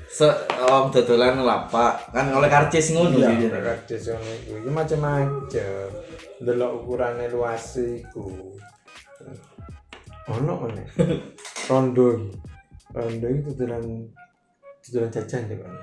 Se 0.05 0.29
om 0.69 0.93
dodolan 0.93 1.41
lapak 1.41 2.13
kan 2.13 2.29
oleh 2.33 2.45
karcis 2.49 2.93
ngono 2.93 3.17
iya 3.17 3.33
sih. 3.33 3.49
karcis 3.49 4.03
ngono 4.13 4.29
iku 4.37 4.53
ya 4.61 4.71
macam-macam 4.73 5.89
delok 6.45 6.71
ukurane 6.83 7.25
luas 7.33 7.77
iku 7.81 8.53
ono 10.25 10.53
mana 10.65 10.81
rondo 11.69 12.05
rondo 12.93 13.27
itu 13.29 13.49
dodolan 13.53 13.83
dodolan 14.81 15.09
jajan 15.13 15.43
ya 15.49 15.55
kan 15.61 15.73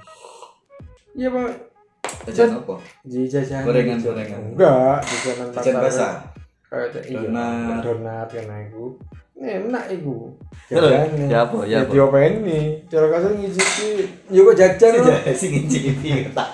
iya 1.14 1.28
pak 1.31 1.50
Jajan 2.22 2.61
apa? 2.61 2.76
jadi 3.09 3.26
jajan 3.26 3.62
Gorengan, 3.64 3.98
gorengan. 3.98 4.40
enggak 4.55 4.98
jajanan 5.00 5.48
Jajan 5.55 5.74
basah. 5.81 6.14
kayak 6.68 7.02
iya 7.09 7.18
Donat. 7.24 7.81
donat 7.83 8.28
kena 8.31 8.57
iku 8.68 8.85
enak 9.42 9.85
iku 9.90 10.31
Halo, 10.70 10.88
Jajane. 10.92 11.24
ya 11.26 11.38
apa, 11.46 11.59
ya 11.66 11.78
apa? 11.83 11.90
diopeni 11.90 12.61
cara 12.87 13.07
kasar 13.11 13.33
ngicipi 13.35 13.88
ya 14.31 14.40
kok 14.40 14.57
jajan 14.59 14.92
lho. 15.02 15.14
Sing 15.35 15.50
ngicipi 15.57 16.11
ketak. 16.31 16.50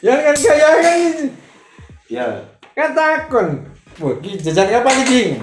ya 0.00 0.14
kan 0.24 0.34
kaya 0.36 0.68
kan. 0.80 0.98
Ya. 2.08 2.26
kan 2.72 2.90
takon 2.96 3.48
wah 3.98 4.14
ki 4.22 4.38
jajan 4.38 4.70
apa 4.70 4.90
iki 5.06 5.38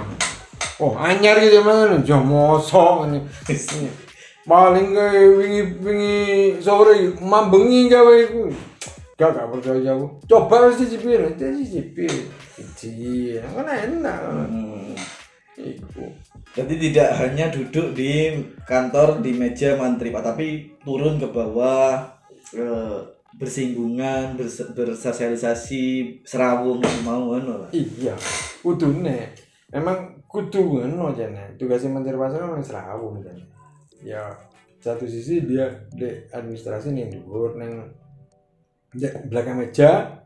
oh 0.80 0.96
anyar 1.00 1.40
gitu 1.40 1.60
mana 1.64 2.00
jo 2.04 2.20
mosok 2.20 3.12
ini. 3.12 3.20
Paling 4.46 4.94
ke 4.94 5.06
wingi 5.42 5.62
wingi 5.82 6.18
sore 6.62 7.18
mambengi 7.18 7.90
gawe 7.90 8.14
iku. 8.30 8.54
Gak 9.18 9.32
gak 9.32 9.48
percaya 9.48 9.96
aku 9.96 10.22
coba 10.28 10.70
dicicipi 10.70 11.16
nanti 11.16 11.48
dicicipi 11.48 12.06
Iji, 12.56 13.40
kan 13.42 13.68
enak. 13.68 14.20
Hmm. 14.52 14.92
iku. 15.60 16.06
Jadi 16.56 16.74
tidak 16.80 17.10
hanya 17.20 17.52
duduk 17.52 17.96
di 17.96 18.44
kantor 18.64 19.20
di 19.20 19.36
meja 19.36 19.76
mantri 19.76 20.12
Pak, 20.12 20.24
tapi 20.24 20.78
turun 20.84 21.20
ke 21.20 21.28
bawah 21.28 22.06
eh, 22.56 23.00
bersinggungan, 23.36 24.40
berse- 24.40 24.72
bersosialisasi, 24.72 25.84
serawung 26.24 26.80
mau 27.04 27.36
ngono 27.36 27.68
iya 27.76 28.16
kudune. 28.64 29.36
Emang 29.70 30.24
kudu 30.26 30.80
ngono 30.80 31.12
jane. 31.12 31.60
Tugasnya 31.60 31.92
menteri 31.92 32.16
pasar 32.16 32.44
memang 32.48 32.64
serawung 32.64 33.20
jane. 33.20 33.44
Ya 34.04 34.24
satu 34.80 35.10
sisi 35.10 35.42
dia 35.44 35.66
di 35.92 36.06
administrasi 36.30 36.94
nih 36.94 37.10
dhuwur 37.26 37.58
neng 37.58 37.92
di 38.94 39.04
belakang 39.28 39.60
meja. 39.60 40.22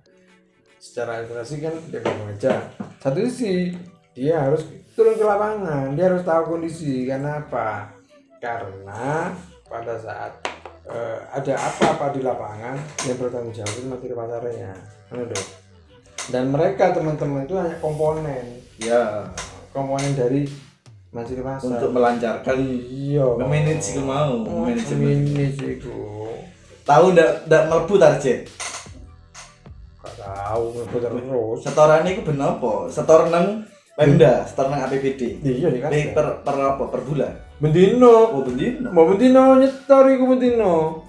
Secara 0.79 1.23
administrasi 1.23 1.55
kan 1.63 1.75
di 1.89 1.97
belakang 1.97 2.27
meja. 2.29 2.53
Satu 3.01 3.25
sisi 3.25 3.73
dia 4.13 4.45
harus 4.45 4.67
turun 4.93 5.15
ke 5.17 5.25
lapangan. 5.25 5.95
Dia 5.95 6.11
harus 6.11 6.21
tahu 6.27 6.57
kondisi 6.57 7.07
karena 7.07 7.41
apa? 7.41 7.95
Karena 8.37 9.33
pada 9.65 9.95
saat 9.95 10.58
eh, 10.89 11.17
ada 11.29 11.53
apa-apa 11.55 12.11
di 12.11 12.21
lapangan 12.21 12.75
yang 13.03 13.15
bertanggung 13.15 13.51
jawab 13.51 13.71
itu 13.71 13.85
materi 13.85 14.13
pasarnya 14.13 14.71
dong. 15.09 15.47
dan 16.27 16.43
mereka 16.47 16.91
teman-teman 16.91 17.43
itu 17.43 17.55
hanya 17.55 17.77
komponen 17.77 18.45
Ya, 18.75 19.27
komponen 19.69 20.13
dari 20.13 20.47
materi 21.09 21.39
pasar 21.39 21.67
untuk 21.69 21.91
melancarkan 21.91 22.57
iya 22.85 23.25
memanage 23.35 23.91
iku 23.91 24.01
mau, 24.01 24.39
Oh, 24.39 24.63
manajemen. 24.63 25.25
manage 25.25 25.61
iku 25.77 25.99
Tahu 26.81 27.05
ndak 27.11 27.45
ndak 27.45 27.63
mlebu 27.67 27.95
target. 27.95 28.49
gak 29.99 30.15
tahu 30.17 30.63
bener 30.89 31.11
terus 31.13 31.59
Setoran 31.61 32.01
iku 32.03 32.21
ben 32.23 32.39
apa? 32.39 32.71
Setor 32.87 33.29
nang 33.29 33.61
Pemda, 33.93 34.47
setor 34.47 34.71
nang 34.71 34.87
APBD. 34.87 35.43
iya 35.43 35.67
nih 35.67 35.83
Per, 35.83 35.91
per, 36.15 36.27
per 36.39 36.55
apa? 36.55 36.83
Per 36.87 37.01
bulan. 37.03 37.35
Bendino 37.59 38.07
Oh, 38.31 38.41
bendino. 38.41 38.87
mau 38.89 39.05
bendino 39.05 39.55
nyetor 39.55 40.05
iku 40.09 40.25
bendino 40.27 41.03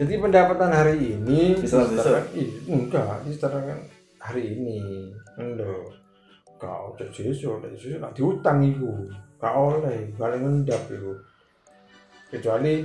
jadi 0.00 0.16
pendapatan 0.16 0.72
hari 0.72 0.96
ini 1.12 1.60
disetorkan- 1.60 2.32
Ih, 2.32 2.50
enggak 2.66 3.20
disetorkan 3.22 3.78
hari 4.16 4.56
ini 4.56 5.12
endo 5.36 5.92
kau 6.56 6.96
cek 6.96 7.08
sesuk 7.10 7.60
cek 7.60 7.72
sesuk 7.74 8.00
gak 8.00 8.12
diutang 8.12 8.60
iku 8.62 8.88
gak 9.36 9.52
oleh 9.52 10.08
paling 10.14 10.40
ngendap 10.40 10.88
iku 10.88 11.12
kecuali 12.28 12.84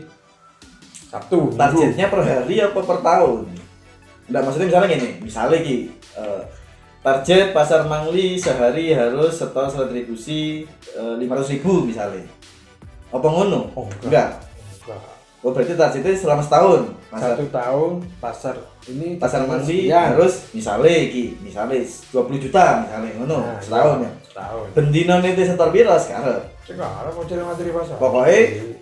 Sabtu. 1.05 1.53
Targetnya 1.55 2.07
per 2.09 2.21
hari 2.21 2.55
apa 2.59 2.79
per 2.81 2.99
tahun? 2.99 3.47
Enggak 4.25 4.41
maksudnya 4.41 4.67
misalnya 4.67 4.89
gini, 4.89 5.09
misalnya 5.21 5.59
ki 5.61 5.75
eh, 6.17 6.41
target 6.99 7.53
pasar 7.53 7.85
Mangli 7.85 8.35
sehari 8.35 8.91
harus 8.91 9.31
setor 9.31 9.69
retribusi 9.69 10.65
lima 11.15 11.37
ratus 11.37 11.53
ribu 11.53 11.85
misalnya. 11.85 12.25
Apa 13.15 13.27
ngono? 13.27 13.71
Oh, 13.73 13.87
enggak. 14.01 14.43
Enggak. 14.81 14.99
Oh 15.39 15.53
berarti 15.53 15.73
targetnya 15.73 16.17
selama 16.17 16.41
setahun. 16.41 16.89
Pasar, 17.05 17.37
satu 17.37 17.45
tahun 17.47 17.91
pasar 18.17 18.55
ini 18.87 19.07
pasar 19.15 19.45
Mangli 19.45 19.87
sekian. 19.87 20.03
harus 20.11 20.33
misalnya 20.51 20.89
ki, 21.05 21.25
misalnya 21.39 21.79
20 21.79 22.43
juta 22.43 22.81
misalnya 22.81 23.13
ngono 23.15 23.37
Nah, 23.39 23.61
setahun 23.61 23.97
ya. 24.01 24.11
setahun 24.25 24.65
Bendino 24.73 25.15
itu 25.21 25.43
setor 25.45 25.69
piro 25.69 25.95
sekarang? 25.95 26.41
sekarang 26.65 27.13
mau 27.13 27.23
cari 27.23 27.43
materi 27.45 27.69
pasar 27.71 27.95
Pokoknya 27.95 28.39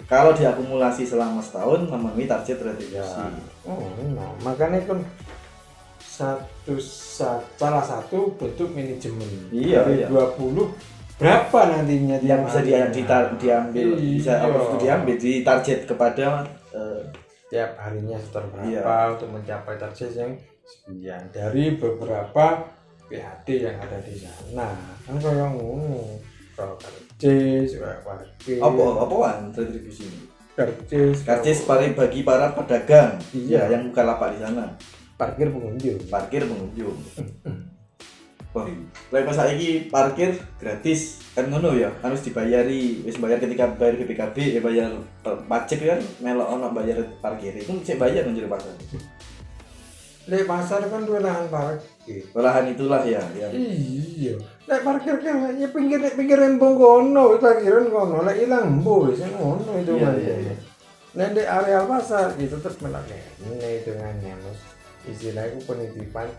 kalau 0.08 0.32
diakumulasi 0.32 1.04
selama 1.04 1.44
setahun 1.44 1.84
memenuhi 1.86 2.26
target 2.26 2.56
ya 2.56 2.64
retribusi. 2.66 3.22
oh 3.64 3.78
no. 4.10 4.26
makanya 4.42 4.80
kan 4.82 5.04
satu 6.00 6.74
sa- 6.80 7.44
salah 7.54 7.84
satu 7.84 8.34
bentuk 8.34 8.72
manajemen 8.72 9.30
Iya, 9.50 9.84
dari 9.84 9.94
iya. 10.00 10.08
20 10.10 10.74
berapa 11.16 11.60
nantinya 11.66 12.18
dia 12.18 12.30
yang 12.30 12.42
bisa 12.44 12.60
dia, 12.60 12.90
dita- 12.90 13.32
diambil 13.38 13.88
bisa 13.96 14.34
Iya. 14.34 14.44
apa 14.44 14.58
itu 14.60 14.76
diambil 14.78 15.16
di 15.16 15.32
target 15.42 15.80
kepada 15.86 16.28
eh, 16.70 17.02
tiap 17.48 17.78
harinya 17.78 18.18
setor 18.18 18.50
berapa 18.50 18.66
Iya. 18.66 19.14
untuk 19.14 19.30
mencapai 19.30 19.76
target 19.78 20.12
yang 20.12 20.32
sekian? 20.64 21.22
Dari 21.30 21.78
beberapa 21.78 22.46
PHD 23.06 23.48
yang 23.62 23.78
ada 23.78 23.98
di 24.00 24.16
sana. 24.18 24.74
Kan 25.06 25.16
kayak 25.16 25.54
ngono. 25.54 26.18
Kalau 26.54 26.78
karcis 26.78 27.78
parkir 28.04 28.58
apa 28.58 28.84
apaan 29.00 29.50
retribusi? 29.50 30.06
Ini 30.06 30.26
karcis. 30.56 31.18
Karcis 31.22 31.60
pari 31.64 31.94
bagi 31.94 32.22
para 32.22 32.54
pedagang. 32.54 33.18
Iya. 33.32 33.70
ya, 33.70 33.78
yang 33.78 33.90
buka 33.90 34.02
lapak 34.04 34.34
di 34.34 34.40
sana. 34.40 34.66
Parkir 35.14 35.50
pengunjung. 35.50 35.98
Parkir 36.10 36.42
pengunjung 36.44 36.98
Wah, 38.54 38.70
lek 39.10 39.26
pas 39.26 39.34
saiki 39.36 39.90
parkir 39.90 40.30
gratis 40.56 41.18
kan 41.34 41.50
ngono 41.50 41.74
ya 41.74 41.90
harus 42.00 42.22
dibayari 42.22 43.02
wis 43.02 43.18
bayar 43.18 43.42
ketika 43.42 43.66
bayar 43.72 43.98
BPKB 43.98 44.38
ya 44.54 44.62
bayar 44.62 44.94
pa- 45.20 45.42
pajak 45.44 45.82
kan 45.82 46.02
melok 46.22 46.46
ono 46.48 46.70
bayar 46.70 47.02
parkir 47.18 47.50
itu 47.52 47.74
cek 47.76 47.98
bayar 47.98 48.30
jero 48.30 48.46
pasar 48.46 48.78
Lek 50.24 50.46
pasar 50.46 50.80
kan 50.86 51.04
duwe 51.04 51.20
lahan 51.20 51.50
parkir. 51.50 52.24
Olahan 52.32 52.70
itulah 52.70 53.04
ya 53.04 53.20
yang 53.34 53.52
Iya. 53.52 54.40
Lek 54.64 54.82
parkir 54.82 55.20
kan 55.20 55.52
ya 55.52 55.68
pinggir 55.68 56.00
pinggir 56.14 56.40
rembong 56.40 56.78
kono, 56.78 57.36
parkiran 57.36 57.90
kono. 57.90 58.24
Lek 58.24 58.38
ilang 58.40 58.80
mbo 58.80 59.10
wis 59.10 59.20
ngono 59.20 59.68
itu 59.76 59.98
kan. 59.98 60.16
iya, 60.16 60.36
iya. 60.40 60.56
Nek 61.14 61.30
di 61.34 61.44
area 61.44 61.84
pasar 61.84 62.38
itu 62.38 62.56
terus 62.56 62.78
melak 62.80 63.04
ini 63.10 63.58
hitungannya 63.82 64.34
mas. 64.40 64.60
Istilahnya 65.04 65.52
itu 65.52 65.60
penitipan 65.68 66.30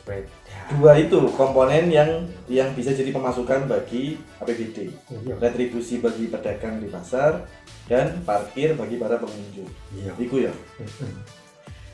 sepeda. 0.00 0.32
dua 0.72 0.96
itu 0.96 1.20
komponen 1.36 1.92
yang 1.92 2.24
yang 2.48 2.72
bisa 2.72 2.96
jadi 2.96 3.12
pemasukan 3.12 3.68
bagi 3.68 4.16
APBD. 4.40 4.88
Iya. 5.12 5.36
Retribusi 5.36 6.00
bagi 6.00 6.32
pedagang 6.32 6.80
di 6.80 6.88
pasar 6.88 7.44
dan 7.84 8.24
parkir 8.24 8.72
bagi 8.74 8.96
para 8.96 9.20
pengunjung. 9.20 9.68
Iya. 9.92 10.12
Iku 10.16 10.36
ya. 10.40 10.52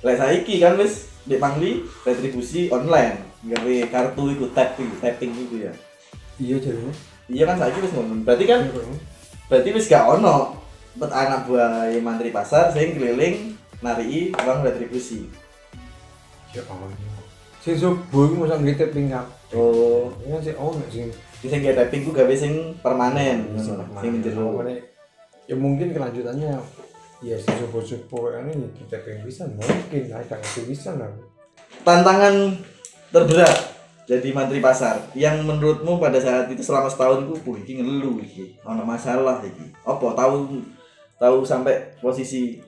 Lek 0.07 0.17
saiki 0.23 0.63
kan 0.63 0.79
wis 0.79 1.11
di 1.27 1.37
Pangli 1.43 1.83
retribusi 2.07 2.71
online. 2.71 3.27
Gawe 3.47 3.75
kartu 3.91 4.31
iku 4.31 4.47
tapping, 4.55 5.03
tapping 5.03 5.35
iku 5.35 5.57
ya. 5.67 5.73
Iya 6.39 6.57
jadi. 6.63 6.81
Iya 7.27 7.45
kan 7.51 7.57
saiki 7.59 7.79
wis 7.83 7.93
ngono. 7.97 8.23
Berarti 8.23 8.45
kan 8.47 8.61
berarti 9.51 9.69
wis 9.75 9.91
gak 9.91 10.07
ono 10.07 10.63
pet 10.97 11.13
anak 11.13 11.45
buah 11.45 11.93
mantri 12.01 12.33
pasar 12.33 12.73
sing 12.73 12.97
keliling 12.97 13.57
nariki 13.85 14.33
uang 14.33 14.65
retribusi. 14.65 15.29
Ya 16.55 16.63
Allah. 16.71 17.16
Sing 17.67 17.75
subuh 17.75 18.31
iku 18.31 18.47
mosok 18.47 18.63
nggih 18.63 18.79
tapping 18.79 19.11
up. 19.11 19.27
Oh, 19.51 20.07
Ini 20.23 20.39
sih 20.39 20.55
ono 20.55 20.79
sing 20.87 21.11
Jadi 21.43 21.47
sing 21.51 21.61
tapping 21.67 22.07
ku 22.07 22.15
gawe 22.15 22.31
sing 22.31 22.79
permanen, 22.79 23.59
sing 23.59 23.75
ngono. 23.75 23.99
sing 23.99 24.23
jero. 24.23 24.63
Ya 25.51 25.55
mungkin 25.59 25.91
kelanjutannya 25.91 26.63
ya 27.25 27.37
si 27.41 27.49
subuh-subuh 27.49 28.39
ini 28.45 28.69
kita 28.77 29.01
pengen 29.01 29.25
bisa 29.25 29.49
mungkin 29.49 30.03
nah 30.13 30.21
kan 30.29 30.37
itu 30.37 30.69
bisa 30.69 30.93
lah 31.01 31.09
Tantangan 31.81 32.61
terberat 33.09 33.57
jadi 34.05 34.31
mantri 34.37 34.61
pasar 34.61 35.01
yang 35.17 35.43
menurutmu 35.43 35.97
pada 35.97 36.21
saat 36.21 36.47
itu 36.53 36.61
selama 36.63 36.87
setahun 36.87 37.27
ku 37.27 37.35
"Wah, 37.43 37.57
iki 37.59 37.81
ngeluh 37.83 38.23
iki, 38.23 38.55
ono 38.63 38.87
masalah 38.87 39.43
iki. 39.43 39.75
Apa 39.83 40.15
tahu 40.15 40.63
tahu 41.19 41.39
sampai 41.43 41.97
posisi 41.99 42.61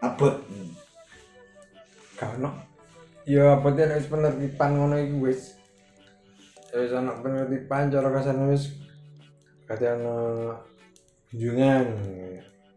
abot. 0.00 0.32
Hmm. 0.48 0.70
karena 2.14 2.46
ya 3.24 3.56
apa 3.56 3.72
dia 3.72 3.88
harus 3.88 4.08
penertiban 4.08 4.70
ngono 4.76 4.96
iku 5.00 5.16
wis 5.28 5.56
wis 6.70 6.92
ana 6.92 7.16
penertiban 7.24 7.88
cara 7.88 8.08
kasarnya 8.12 8.46
wis 8.52 8.76
kata 9.64 9.96
ana 9.96 10.16
kunjungan 11.32 11.84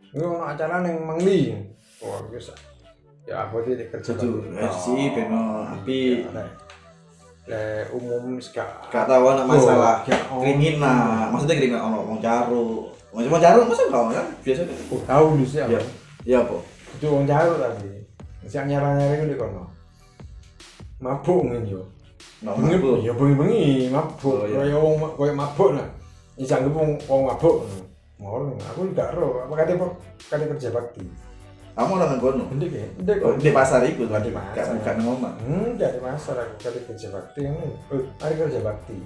itu 0.08 0.24
ono 0.24 0.48
acara 0.48 0.80
neng 0.82 1.04
mangli 1.04 1.52
wah 2.00 2.24
wis 2.32 2.48
ya 3.28 3.44
apa 3.44 3.60
dia 3.68 3.92
kerja 3.92 4.12
eh, 4.16 4.72
sih, 4.72 5.12
beno 5.12 5.68
api. 5.68 6.24
le 7.48 7.64
umum 7.96 8.36
wis 8.40 8.52
gak 8.52 8.68
Gak 8.92 9.08
tahu 9.08 9.24
ana 9.32 9.44
masalah 9.44 10.04
Oh, 10.28 10.36
ono. 10.36 10.44
keringinan. 10.44 11.32
Maksudnya 11.32 11.56
keringinan 11.56 11.84
ono 11.88 12.00
wong 12.04 12.20
caru. 12.20 12.92
Maksudnya 13.16 13.32
wong 13.32 13.44
caru 13.44 13.60
masa 13.64 13.84
kau 13.88 14.06
kan 14.12 14.28
biasa. 14.44 14.62
oh 14.92 15.02
tahu 15.08 15.26
lu 15.40 15.46
sih 15.48 15.64
Ya. 15.64 15.80
Ya 16.28 16.38
apa? 16.44 16.60
itu 17.00 17.06
wong 17.08 17.24
jaru 17.24 17.56
tapi 17.56 18.04
siang 18.48 18.68
nyara 18.68 18.96
nyara 19.00 19.16
itu 19.16 19.32
di 19.32 19.38
kono 19.40 19.64
mabuk 20.98 21.40
ngene 21.46 21.70
yo 21.70 21.82
bengi 22.42 23.06
ya 23.06 23.14
bengi 23.14 23.36
bengi 23.38 23.66
mabuk 23.94 24.46
kaya 24.50 24.76
wong 24.78 24.96
kaya 25.18 25.34
mabuk 25.34 25.70
lah. 25.78 25.88
Iki 26.38 26.54
anggap 26.54 26.74
wong 26.74 26.90
wong 27.06 27.22
mabuk 27.30 27.56
ngono 28.18 28.58
aku 28.66 28.90
gak 28.98 29.14
ero 29.14 29.46
apa 29.46 29.54
kate 29.62 29.74
kate 30.26 30.46
kerja 30.50 30.70
bakti. 30.74 31.06
Kamu 31.78 31.94
orang 32.02 32.18
kono. 32.18 32.46
ndek 32.58 32.74
ya 32.74 32.88
ndek 33.06 33.18
Oh, 33.22 33.38
di 33.38 33.54
pasar 33.54 33.86
itu 33.86 34.02
Di 34.02 34.10
tadi. 34.10 34.34
pasar. 34.34 34.74
Bukan 34.74 34.98
ngomong. 35.06 35.36
hmm 35.46 35.70
jadi 35.78 36.02
pasar 36.02 36.36
aku 36.42 36.56
kate 36.58 36.80
kerja 36.90 37.08
bakti. 37.14 37.46
Ngono 37.46 37.68
oh 37.94 38.02
hari 38.18 38.34
kerja 38.34 38.60
bakti. 38.66 38.98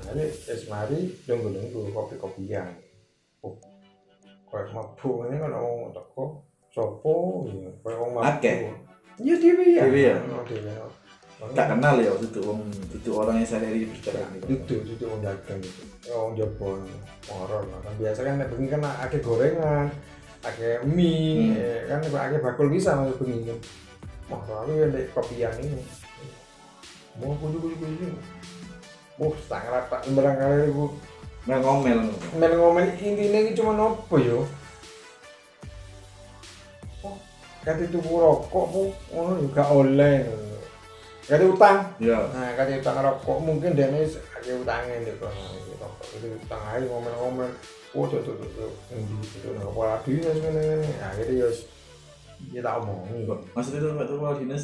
Jadi 0.00 0.24
es 0.48 0.64
mari 0.72 1.12
nunggu-nunggu 1.28 1.92
kopi-kopian. 1.92 2.72
Oh, 3.44 3.52
kayak 4.48 4.72
mabuk 4.72 5.28
ini 5.28 5.36
kan 5.36 5.52
orang 5.52 5.92
teko 5.92 6.24
sopo 6.72 7.44
ya 7.52 7.68
kayak 7.84 7.96
orang 8.00 8.12
mabuk. 8.16 8.28
Akeh. 8.40 8.56
Iya 9.20 9.34
dewi 9.36 9.66
ya. 9.76 9.82
Dewi 9.84 10.02
ya? 10.08 10.16
Oh, 10.32 10.42
dewi 10.48 10.64
ya. 10.64 10.84
Gak 11.56 11.66
kenal 11.72 11.94
ya 12.00 12.12
waktu 12.12 12.28
itu 12.28 12.40
wong 12.44 12.60
itu 12.92 13.10
orang 13.16 13.40
yang 13.40 13.48
saya 13.48 13.64
dari 13.64 13.88
perjalanan 13.88 14.36
itu. 14.44 14.76
itu 14.84 15.04
orang 15.08 15.20
dagang 15.24 15.60
itu 15.64 15.82
orang 16.12 16.84
horor 17.32 17.62
lah 17.64 17.80
kan 17.80 17.92
biasa 17.96 18.20
kan 18.28 18.44
bengi 18.44 18.68
kan 18.68 18.84
akeh 18.84 19.20
gorengan 19.24 19.88
akeh 20.44 20.84
mie 20.84 21.48
Hmm. 21.48 21.56
eh, 21.56 21.80
kan 21.88 22.00
akeh 22.04 22.44
bakul 22.44 22.68
bisa 22.68 22.92
masuk 22.92 23.24
bengi 23.24 23.48
kan 23.48 23.58
wah 24.28 24.44
lalu 24.52 24.84
ya 24.84 24.86
nek 24.92 25.04
kopian 25.16 25.52
ini 25.64 25.80
mau 27.16 27.32
kudu 27.40 27.56
kudu 27.56 27.76
kudu 27.88 28.08
Wah, 29.20 29.32
setengah 29.36 29.68
rata 29.68 29.96
barangkali 30.12 30.72
aku 30.72 30.86
Nah 31.48 31.56
ngomel. 31.56 32.04
Mel 32.36 32.52
ngomel 32.52 32.84
intinya 33.00 33.40
ini 33.40 33.56
cuma 33.56 33.72
apa 33.72 34.16
yo? 34.20 34.44
Oh, 37.60 37.66
kata 37.66 37.84
tuku 37.86 38.12
rokok 38.16 38.64
bu, 38.72 38.82
ngono 39.12 39.32
juga 39.38 39.62
oleh. 39.68 40.24
Kata 41.22 41.44
utang, 41.46 41.76
Ya. 42.00 42.18
nah 42.32 42.56
kata 42.56 42.80
utang 42.80 42.96
rokok 42.98 43.36
mungkin 43.38 43.76
dia 43.76 43.86
ini 43.86 44.02
ada 44.08 44.50
utangnya 44.56 44.96
di 45.04 45.12
kono 45.14 45.44
iki 45.54 45.72
rokok. 45.76 46.06
Itu 46.16 46.26
utang 46.36 46.62
aja 46.66 46.82
ngomel-ngomel. 46.82 47.50
Oh, 47.92 48.06
tuh 48.06 48.24
tuh 48.24 48.32
tuh 48.34 48.48
tuh, 48.50 48.72
ini 48.90 49.04
itu 49.20 49.46
nggak 49.46 49.70
pola 49.70 50.00
dinas 50.00 50.40
ini. 50.40 50.88
Akhirnya 50.96 51.34
yo, 51.36 51.48
ya 52.48 52.60
tak 52.64 52.74
omongin. 52.80 53.28
Maksudnya 53.52 53.78
itu 53.78 53.88
itu 53.92 54.14
kalau 54.16 54.34
dinas 54.34 54.62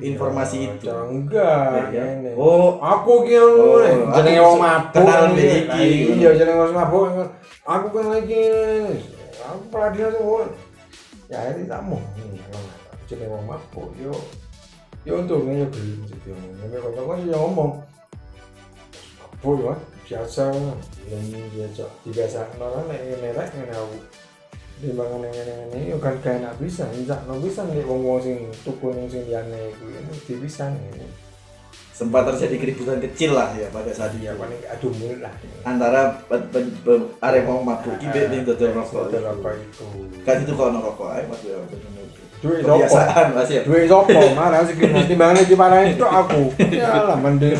informasi 0.00 0.56
Ya, 0.56 0.70
itu. 0.72 0.86
enggak, 0.88 1.82
Ya, 1.92 2.04
ya. 2.16 2.32
Oh, 2.34 2.80
aku 2.80 3.28
ki 3.28 3.36
ngono 3.36 3.60
Oh, 3.60 3.82
aku 4.08 4.14
jenenge 4.16 4.40
wong 4.40 4.58
mabuk. 4.58 4.94
kenal 4.96 5.22
iki. 5.36 5.58
Iya, 6.16 6.30
jenenge 6.32 6.56
wong 6.56 6.72
mabuk. 6.72 7.06
Aku 7.62 7.86
kan 7.92 8.06
lagi 8.08 8.42
aku 9.38 9.60
peladinan 9.68 10.16
tuh. 10.16 10.48
Ya 11.28 11.52
ini 11.52 11.68
tak 11.68 11.84
mau. 11.84 12.00
Jenenge 13.04 13.28
wong 13.28 13.44
mabuk 13.44 13.92
yo. 14.00 14.12
Yo 15.04 15.20
untungnya 15.20 15.64
yo 15.64 15.66
gelem 15.68 16.00
jadi 16.08 16.28
ngomong. 16.32 16.52
Nek 16.72 16.78
kok 16.80 17.04
kan 17.04 17.18
yo 17.20 17.36
ngomong. 17.36 17.72
Mabuk 19.20 19.54
yo 19.60 19.72
biasa. 20.08 20.44
Ini 21.08 21.40
biasa. 21.52 21.84
Biasa 22.08 22.40
orang 22.56 22.84
nek 22.88 23.00
merek 23.20 23.48
ngene 23.52 23.74
aku. 23.76 23.98
Timbangan 24.78 25.26
yang 25.26 25.74
ini 25.74 25.90
yo 25.90 25.98
kan 25.98 26.14
kayak 26.22 26.38
enak 26.38 26.54
bisa, 26.62 26.86
enggak 26.94 27.18
no 27.26 27.34
bisa 27.42 27.66
nih 27.66 27.82
wong 27.82 27.98
wong 27.98 28.22
sing 28.22 28.46
tuku 28.62 28.94
ning 28.94 29.10
sing 29.10 29.26
liyane 29.26 29.74
iku 29.74 29.90
ini 29.90 30.34
bisa 30.38 30.70
nih. 30.70 31.27
Sempat 31.98 32.22
terjadi 32.30 32.62
keributan 32.62 33.02
kecil 33.02 33.34
lah 33.34 33.50
ya 33.58 33.66
pada 33.74 33.90
saat 33.90 34.14
Iya, 34.14 34.30
itu. 34.30 34.38
paling 34.38 34.60
adu 34.70 34.88
mulut 35.02 35.18
lah. 35.18 35.34
Antara 35.66 36.14
arek 37.26 37.42
mau 37.42 37.58
mabuk 37.58 37.98
ki 37.98 38.06
mbek 38.06 38.24
ning 38.30 38.46
dodol 38.46 38.70
rokok. 38.70 39.10
Dodol 39.10 39.34
rokok 39.34 39.52
itu. 39.58 39.86
Kan 40.22 40.46
itu 40.46 40.52
kalau 40.54 40.78
rokok 40.78 41.10
ae 41.18 41.26
Mas 41.26 41.42
ya. 41.42 41.58
Duit? 42.38 42.62
Kebiasaan 42.62 43.34
Mas 43.34 43.50
ya. 43.50 43.66
Duit 43.66 43.90
sopo? 43.90 44.14
Marah 44.38 44.62
sih 44.62 44.78
kena 44.78 45.02
timbangan 45.10 45.42
iki 45.42 45.58
parahin 45.58 45.98
itu 45.98 46.06
aku. 46.06 46.54
Ya 46.70 47.02
lah 47.02 47.18
mending 47.18 47.58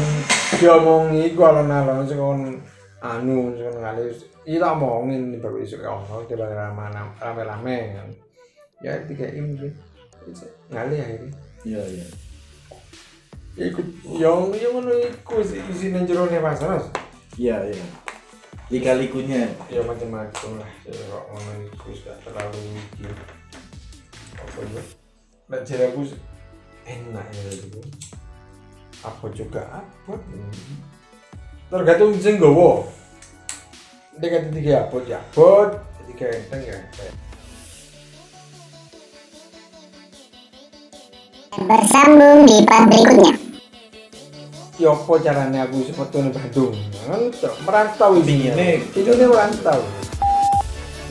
diomongi 0.63 1.35
iku 1.35 1.43
alon-alon 1.43 2.07
sing 2.07 2.19
kon 2.23 2.63
anu 3.03 3.59
sing 3.59 3.67
kon 3.67 3.77
ngali 3.83 4.07
iki 4.47 4.63
tak 4.63 4.71
omongin 4.79 5.35
nih 5.35 5.39
baru 5.43 5.59
isuk 5.67 5.83
ono 5.83 6.23
tiba 6.31 6.47
rame-rame 6.47 7.77
kan. 7.91 8.09
Ya 8.87 9.03
tiga 9.03 9.27
ini 9.35 9.67
ngali 10.71 10.95
akhirnya. 10.95 11.31
Iya 11.67 11.83
iya. 11.91 12.07
Iku 13.59 13.83
yang 14.23 14.55
yang 14.55 14.71
ngono 14.79 14.95
iku 15.03 15.43
isi 15.43 15.59
isi 15.67 15.91
nang 15.91 16.07
jero 16.07 16.31
ne 16.31 16.39
pasar. 16.39 16.79
Mas. 16.79 16.87
Iya 17.35 17.67
iya. 17.67 17.87
Lika-likunya. 18.71 19.51
ya 19.67 19.83
macam-macam 19.83 20.63
lah 20.63 20.71
ya 20.87 20.95
kok 20.95 21.25
ngono 21.35 21.53
iku 21.67 21.89
sudah 21.91 22.17
terlalu 22.23 22.61
iki 22.79 23.11
apa 24.39 24.59
ya 24.63 24.83
nek 25.49 25.61
jare 25.67 25.85
aku 25.91 26.03
enak 26.87 27.27
ya 27.35 27.43
itu 27.57 27.81
apa 29.03 29.27
juga 29.35 29.63
apa 29.83 30.15
tergantung 31.73 32.13
sing 32.21 32.37
gowo 32.39 32.87
dia 34.21 34.29
kata 34.29 34.49
tiga 34.55 34.73
abot 34.87 35.03
ya 35.09 35.19
abot 35.33 35.71
tiga 36.13 36.27
enteng 36.31 36.63
ya 36.63 36.77
enteng 36.79 37.17
Bersambung 41.59 42.47
di 42.47 42.63
part 42.71 42.87
berikutnya. 42.87 43.48
Apa 44.87 45.13
caranya 45.19 45.67
aku 45.67 45.83
seperti 45.83 46.17
di 46.23 46.31
Bandung 46.31 46.73
tuh, 47.35 47.55
merantau 47.67 48.11
ini 48.23 48.53
ini 48.95 49.25
merantau 49.27 49.83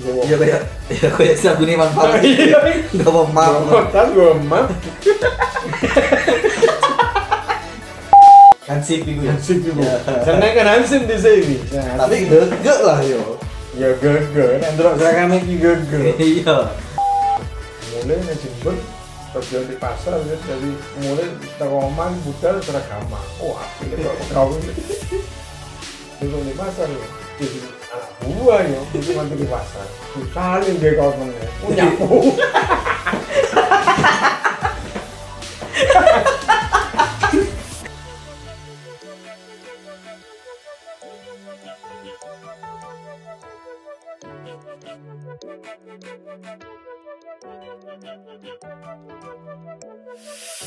Iya 0.08 0.36
kayak 0.38 0.62
ya 0.94 1.10
kayak 1.10 1.36
sabune 1.42 1.74
Mang 1.74 1.90
Pak. 1.92 2.22
Iya. 2.22 2.62
Enggak 2.94 3.12
mau 3.12 3.26
maaf. 3.34 3.66
Gue 4.14 4.30
mah 4.46 4.70
Kan 8.68 8.84
sip 8.84 9.04
iku 9.08 9.24
ya. 9.24 9.32
Hansip 9.32 9.64
ibu. 9.64 9.80
Ya. 9.80 9.96
Karena 10.28 10.48
kan 10.52 10.66
Hansip 10.76 11.02
di 11.08 11.18
sini. 11.18 11.56
Nah, 11.72 12.04
Tapi 12.04 12.28
gegek 12.28 12.80
lah 12.84 13.00
yo. 13.04 13.40
ya 13.78 13.94
gege, 14.02 14.58
androk 14.66 14.98
seragam 15.00 15.32
iki 15.38 15.56
gege. 15.56 16.02
Iya. 16.20 16.58
Mulai 18.04 18.18
nih 18.22 18.36
jemput 18.38 18.78
kerja 19.38 19.70
di 19.70 19.78
pasar 19.78 20.18
ya 20.26 20.34
dari 20.50 20.74
mulai 21.06 21.30
teroman 21.62 22.10
budal 22.26 22.58
seragama. 22.66 23.22
Wah 23.38 23.70
ini 23.86 24.02
kau 24.34 24.50
ini. 24.58 24.74
Itu 26.18 26.38
di 26.42 26.54
pasar 26.58 26.90
ya. 26.90 27.08
Jadi 27.38 27.60
anak 27.94 28.12
buah 28.26 28.62
ya. 28.66 28.82
Itu 28.98 29.14
nanti 29.14 29.36
di 29.38 29.46
pasar. 29.46 29.86
Kali 30.34 30.74
dia 30.82 30.98
kau 30.98 31.14
meneh 31.22 31.50
punya 31.62 31.86
Thank 47.88 48.04
you. 50.62 50.67